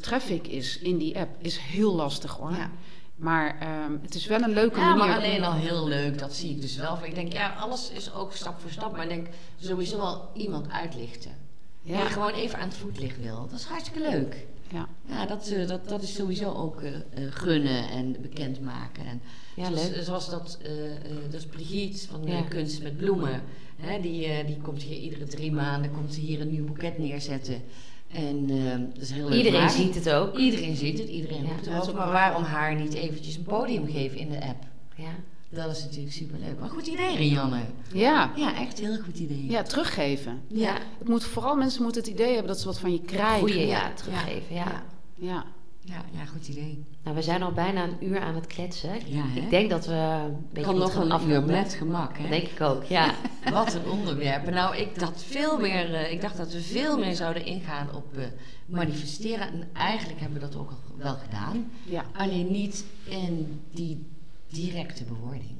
[0.00, 1.36] traffic is in die app.
[1.38, 2.50] Is heel lastig hoor.
[2.52, 2.70] Ja.
[3.16, 5.06] Maar ehm, het is wel een leuke Ja, manier.
[5.06, 6.98] maar alleen al heel leuk, dat zie ik dus wel.
[7.02, 8.92] Ik denk, ja, alles is ook stap voor stap.
[8.92, 9.26] Maar ik denk
[9.60, 11.30] sowieso wel iemand uitlichten.
[11.82, 12.00] Ja.
[12.00, 13.46] Die gewoon even aan het voetlicht wil.
[13.50, 14.46] Dat is hartstikke leuk.
[14.72, 14.88] Ja.
[15.08, 17.00] Ja, dat, eh, dat, dat is sowieso ook eh, eh,
[17.30, 19.06] gunnen en bekendmaken.
[19.06, 19.20] En
[19.56, 20.02] Ja, zoals, leuk.
[20.04, 21.00] zoals dat, eh, eh,
[21.30, 22.36] dat is Brigitte van Ja.
[22.38, 23.42] eh, Kunst met Bloemen.
[23.80, 26.98] Hè, die, eh, die komt hier iedere drie maanden komt ze hier een nieuw boeket
[26.98, 27.62] neerzetten.
[28.14, 29.38] En eh, dat is heel leuk.
[29.44, 30.38] Iedereen ziet het ook.
[30.38, 31.48] Iedereen ziet het, iedereen Ja.
[31.48, 31.88] roept erover.
[31.90, 34.62] ook Maar waarom haar niet eventjes een podium geven in de app?
[34.96, 35.14] Ja.
[35.50, 36.58] Dat is natuurlijk superleuk.
[36.60, 37.60] Maar goed idee, Rianne.
[37.92, 38.32] Ja.
[38.36, 39.46] Ja, echt een heel goed idee.
[39.50, 40.40] ja, teruggeven.
[40.48, 40.78] Ja.
[40.98, 43.38] Het moet, vooral mensen moeten het idee hebben dat ze wat van je krijgen.
[43.38, 43.92] Goeie, ja, Ja.
[43.94, 44.54] teruggeven.
[44.54, 44.64] Ja.
[44.64, 44.82] Ja.
[45.14, 45.44] Ja.
[45.86, 46.84] Ja, ja, goed idee.
[47.02, 48.90] Nou, we zijn al bijna een uur aan het kletsen.
[49.06, 49.24] Ja?
[49.34, 52.28] Ik denk dat we een beetje kan nog gaan een uur met gemak, hè?
[52.28, 53.14] Denk ik ook, ja.
[53.52, 54.50] Wat een onderwerp.
[54.50, 58.16] Nou, ik dacht, veel meer, eh, ik dacht dat we veel meer zouden ingaan op
[58.16, 58.24] eh,
[58.66, 59.46] manifesteren.
[59.52, 61.70] En eigenlijk hebben we dat ook al wel gedaan.
[61.84, 62.04] Ja.
[62.16, 64.06] Alleen niet in die
[64.48, 65.56] directe bewoording.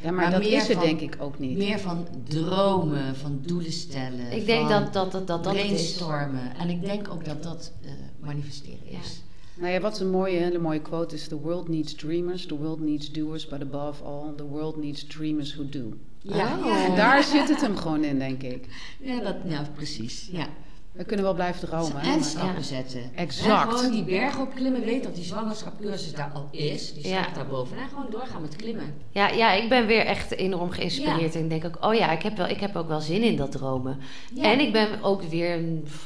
[0.00, 1.56] ja, maar, Maar dat meer is het van- denk ik ook niet.
[1.58, 4.32] Meer van dromen, van doelen stellen.
[4.32, 6.56] Ik denk van dat dat, dat, dat, dat brainstormen.
[6.56, 8.98] En ik denk ook dat dat eh, manifesteren Ja.
[8.98, 9.22] is.
[9.60, 12.80] Nou ja, wat een mooie, hele mooie quote is: The world needs dreamers, the world
[12.80, 15.92] needs doers, but above all, the world needs dreamers who do.
[16.22, 16.84] Ja, Oh.
[16.84, 18.66] En daar zit het hem gewoon in, denk ik.
[19.00, 20.28] ja, dat, ja precies.
[20.32, 20.46] Ja.
[20.92, 22.00] We kunnen wel blijven dromen.
[22.02, 22.62] En stappen Ja.
[22.62, 23.00] zetten.
[23.14, 23.70] Exact.
[23.72, 24.84] En gewoon die berg opklimmen.
[24.84, 26.94] Weet dat die zwangerschapcursus daar al is.
[26.94, 27.22] Die Ja.
[27.22, 27.88] staat daar bovenaan.
[27.88, 28.94] Gewoon doorgaan met klimmen.
[29.10, 31.34] Ja, ja, ik ben weer echt enorm geïnspireerd.
[31.34, 33.36] En ik denk ook, oh ja, ik heb, wel, ik heb ook wel zin in
[33.36, 33.98] dat dromen.
[34.34, 34.42] Ja.
[34.52, 35.60] En ik ben ook weer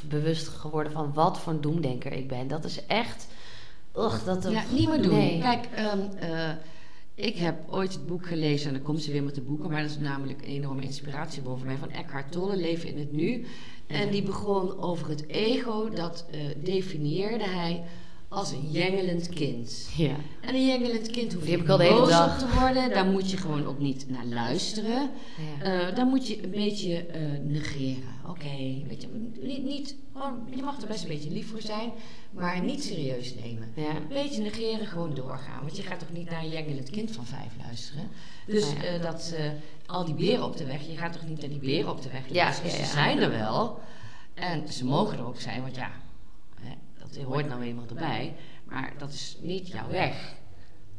[0.09, 2.49] bewust geworden van wat voor een doemdenker ik ben.
[2.49, 3.27] Dat is echt...
[3.97, 5.15] Ugh, dat, Ja, niet meer doen.
[5.15, 5.39] Nee.
[5.41, 6.51] Kijk, ehm, eh,
[7.15, 8.67] ik heb ooit het boek gelezen.
[8.69, 9.71] En dan komt ze weer met de boeken.
[9.71, 11.77] Maar dat is namelijk een enorme inspiratiebron voor mij.
[11.77, 13.45] Van Eckhart Tolle, Leven in het Nu.
[13.87, 15.89] En die begon over het ego.
[15.89, 17.83] Dat eh, definieerde hij
[18.29, 19.89] als een jengelend kind.
[19.97, 20.17] Ja.
[20.41, 22.43] En een jengelend kind hoef Die je heb ik al de hele boos dag.
[22.43, 22.91] op te worden.
[22.91, 25.11] Daar moet je gewoon ook niet naar luisteren.
[25.61, 25.89] Ja.
[25.89, 28.12] Eh, dan moet je een beetje eh, negeren.
[28.27, 29.09] Oké, weet je,
[29.41, 31.93] niet, niet, gewoon, je mag er best een beetje lief voor zijn,
[32.31, 33.73] maar niet serieus nemen.
[33.77, 33.97] Ja.
[33.97, 35.61] Een beetje negeren, gewoon doorgaan.
[35.61, 38.09] Want je gaat toch niet naar een jengelend kind van vijf luisteren.
[38.47, 38.83] Dus Nou ja.
[38.83, 39.51] eh, dat, eh,
[39.87, 42.11] al die beren op de weg, je gaat toch niet naar die beren op de
[42.11, 42.71] weg luisteren.
[42.71, 43.81] ja, Ze zijn er wel.
[44.35, 45.91] En ze mogen er ook zijn, want ja,
[46.61, 48.35] hè, dat hoort nou eenmaal erbij.
[48.65, 50.35] Maar dat is niet jouw weg.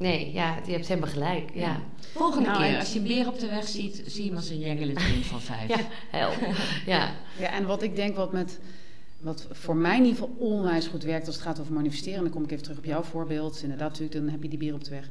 [0.04, 1.52] Nee, ja, je hebt helemaal gelijk.
[1.54, 1.82] Ja,
[2.14, 4.50] Volgende Nou, keer, als je een beer op de weg ziet, zie je hem als
[4.50, 5.68] een jengelend kind van vijf.
[5.70, 5.78] ja
[6.10, 6.36] help.
[6.86, 7.12] Ja.
[7.40, 8.60] Ja, en wat ik denk wat met
[9.20, 12.24] wat voor mij in ieder geval onwijs goed werkt als het gaat over manifesteren, en
[12.24, 13.62] dan kom ik even terug op jouw voorbeeld.
[13.62, 15.10] Inderdaad, natuurlijk, dan heb je die bier op de weg.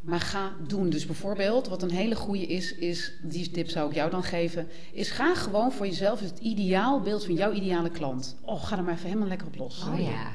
[0.00, 0.90] Maar ga doen.
[0.90, 4.68] Dus bijvoorbeeld, wat een hele goede is, is, die tip zou ik jou dan geven,
[4.92, 8.36] is ga gewoon voor jezelf het ideaalbeeld van jouw ideale klant.
[8.40, 9.84] Oh, ga er maar even helemaal lekker op los.
[9.92, 10.30] Oh ja.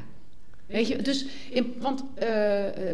[0.72, 2.90] Weet je, dus, in, want eh, eh,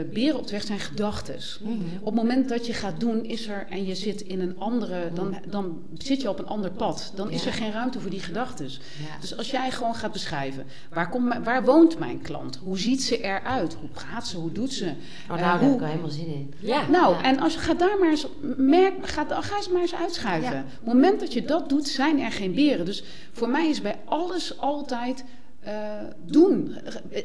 [0.00, 1.58] eh, beren op de weg zijn gedachtes.
[1.62, 1.72] Mhm.
[2.00, 5.10] Op het moment dat je gaat doen, is er en je zit in een andere,
[5.14, 7.12] dan, dan zit je op een ander pad.
[7.14, 8.80] Dan is er geen ruimte voor die gedachtes.
[8.98, 9.20] Ja.
[9.20, 12.56] Dus als jij gewoon gaat beschrijven, waar, komt waar woont mijn klant?
[12.56, 13.74] Hoe ziet ze eruit?
[13.74, 14.36] Hoe praat ze?
[14.36, 14.84] Hoe doet ze?
[14.84, 16.54] Oh, nou, daar heb hoe- ik wel helemaal zin in.
[16.58, 16.88] Ja.
[16.88, 17.22] nou, Ja.
[17.22, 20.52] en als je gaat daar maar eens merk, ga, ga eens maar eens uitschuiven.
[20.52, 20.58] Ja.
[20.60, 22.84] Op het moment dat je dat doet, zijn er geen beren.
[22.84, 25.24] Dus voor mij is bij alles altijd
[25.64, 26.76] eh, doen.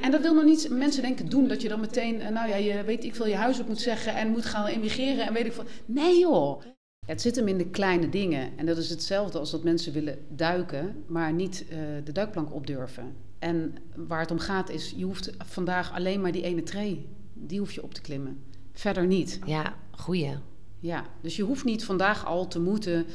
[0.01, 2.55] En dat wil nog niet, mensen denken doen, dat je dan meteen, eh, nou ja,
[2.55, 5.45] je weet ik veel, je huis op moet zeggen en moet gaan emigreren en weet
[5.45, 5.63] ik veel.
[5.85, 6.61] Nee joh.
[7.05, 8.57] Het zit hem in de kleine dingen.
[8.57, 13.15] En dat is hetzelfde als dat mensen willen duiken, maar niet eh, de duikplank opdurven.
[13.39, 17.59] En waar het om gaat is, je hoeft vandaag alleen maar die ene tree, die
[17.59, 18.43] hoef je op te klimmen.
[18.73, 19.39] Verder niet.
[19.45, 20.37] Ja, goeie.
[20.79, 23.05] Ja, dus je hoeft niet vandaag al te moeten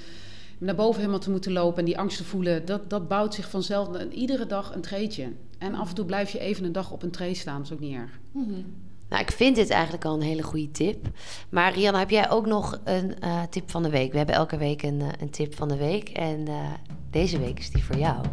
[0.58, 2.66] naar boven helemaal te moeten lopen en die angst te voelen.
[2.66, 5.32] Dat, dat bouwt zich vanzelf iedere dag een treetje.
[5.58, 7.72] En af en toe blijf je even een dag op een tree staan, dat is
[7.72, 8.18] ook niet erg.
[8.32, 8.60] Mhm.
[9.08, 11.06] Nou, ik vind dit eigenlijk al een hele goede tip.
[11.48, 14.10] Maar Rianne, heb jij ook nog een eh, tip van de week?
[14.10, 16.08] We hebben elke week een, eh, een tip van de week.
[16.08, 16.72] En eh,
[17.10, 18.24] deze week is die voor jou.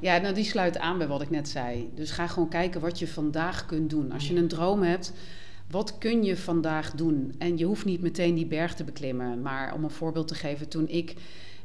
[0.00, 1.90] Ja, nou die sluit aan bij wat ik net zei.
[1.94, 4.12] Dus ga gewoon kijken wat je vandaag kunt doen.
[4.12, 5.12] Als je een droom hebt,
[5.70, 7.34] wat kun je vandaag doen?
[7.38, 9.42] En je hoeft niet meteen die berg te beklimmen.
[9.42, 11.14] Maar om een voorbeeld te geven, toen ik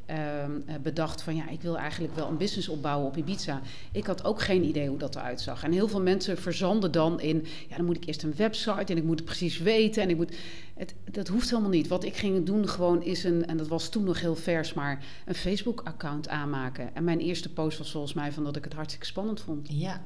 [0.05, 3.61] ehm, eh, bedacht van ja, ik wil eigenlijk wel een business opbouwen op Ibiza.
[3.91, 5.63] Ik had ook geen idee hoe dat eruit zag.
[5.63, 8.97] En heel veel mensen verzanden dan in, ja, dan moet ik eerst een website en
[8.97, 10.35] ik moet het precies weten en ik moet.
[10.73, 11.87] Het, dat hoeft helemaal niet.
[11.87, 15.05] Wat ik ging doen gewoon is een, en dat was toen nog heel vers, maar
[15.25, 16.95] een Facebook-account aanmaken.
[16.95, 19.67] En mijn eerste post was volgens mij van dat ik het hartstikke spannend vond.
[19.71, 20.01] Ja.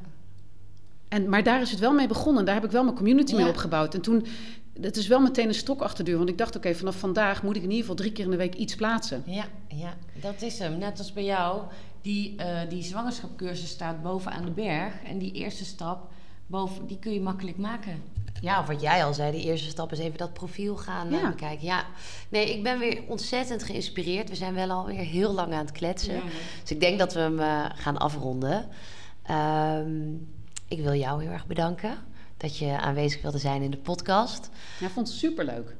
[1.10, 2.46] En, maar daar is het wel mee begonnen.
[2.46, 3.94] Daar heb ik wel mijn community mee opgebouwd.
[3.94, 4.26] En toen,
[4.82, 6.20] het is wel meteen een stok achter de deur.
[6.20, 8.38] Want ik dacht, oké, vanaf vandaag moet ik in ieder geval drie keer in de
[8.38, 9.24] week iets plaatsen.
[9.26, 10.78] Ja, ja, dat is hem.
[10.78, 11.62] Net als bij jou.
[12.02, 14.94] Die, eh die zwangerschapcursus staat bovenaan de berg.
[15.06, 16.12] En die eerste stap,
[16.48, 18.02] boven, die kun je makkelijk maken.
[18.42, 21.22] Ja, of wat jij al zei, de eerste stap is even dat profiel gaan eh,
[21.22, 21.30] Ja.
[21.30, 21.66] bekijken.
[21.66, 21.86] Ja,
[22.30, 24.30] nee, ik ben weer ontzettend geïnspireerd.
[24.30, 26.22] We zijn wel alweer heel lang aan het kletsen.
[26.62, 28.66] Dus ik denk dat we hem eh, gaan afronden.
[29.24, 29.90] Ehm,
[30.68, 31.98] ik wil jou heel erg bedanken
[32.38, 34.50] dat je aanwezig wilde zijn in de podcast.
[34.80, 35.76] Ja, ik vond het superleuk.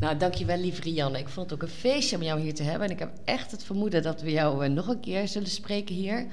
[0.00, 1.18] Nou, dankjewel lieve Rianne.
[1.18, 2.86] Ik vond het ook een feestje om jou hier te hebben.
[2.88, 5.94] En ik heb echt het vermoeden dat we jou eh, nog een keer zullen spreken
[5.94, 6.26] hier.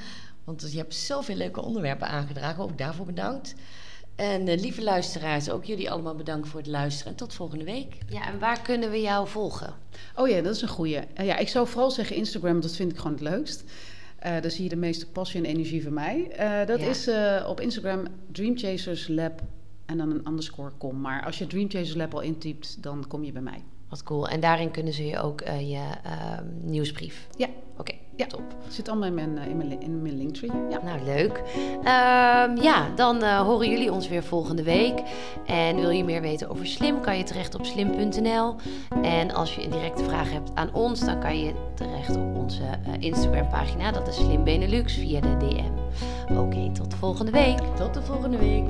[0.43, 2.63] Want je hebt zoveel leuke onderwerpen aangedragen.
[2.63, 3.55] Ook daarvoor bedankt.
[4.15, 7.11] En eh, lieve luisteraars, ook jullie allemaal bedankt voor het luisteren.
[7.11, 7.97] En tot volgende week.
[8.09, 9.73] Ja, en waar kunnen we jou volgen?
[10.15, 10.97] Oh ja, dat is een goeie.
[10.97, 13.63] Eh, ja, ik zou vooral zeggen Instagram, dat vind ik gewoon het leukst.
[14.21, 16.27] Eh daar zie je de meeste passie en energie van mij.
[16.31, 16.87] Eh, dat Ja.
[16.87, 19.41] is eh, op Instagram Dreamchasers Lab
[19.85, 21.01] en dan een underscore com.
[21.01, 23.63] Maar als je Dreamchasers Lab al intypt, dan kom je bij mij.
[23.91, 24.27] Wat cool.
[24.27, 27.27] En daarin kunnen ze je ook eh, je ehm, nieuwsbrief.
[27.37, 27.47] Ja.
[27.77, 28.25] Oké, Ja.
[28.27, 28.41] top.
[28.63, 30.51] Het zit allemaal in mijn, eh, in mijn, in mijn linktree.
[30.69, 30.79] Ja.
[30.83, 31.41] Nou, leuk.
[31.83, 35.01] Ehm, ja, dan eh, horen jullie ons weer volgende week.
[35.45, 38.55] En wil je meer weten over Slim, kan je terecht op slim.nl.
[39.01, 42.63] En als je een directe vraag hebt aan ons, dan kan je terecht op onze
[42.63, 43.91] eh, Instagram-pagina.
[43.91, 45.71] Dat is Slim Benelux via de DM.
[46.37, 47.59] Oké, tot volgende week.
[47.75, 48.69] Tot de volgende week.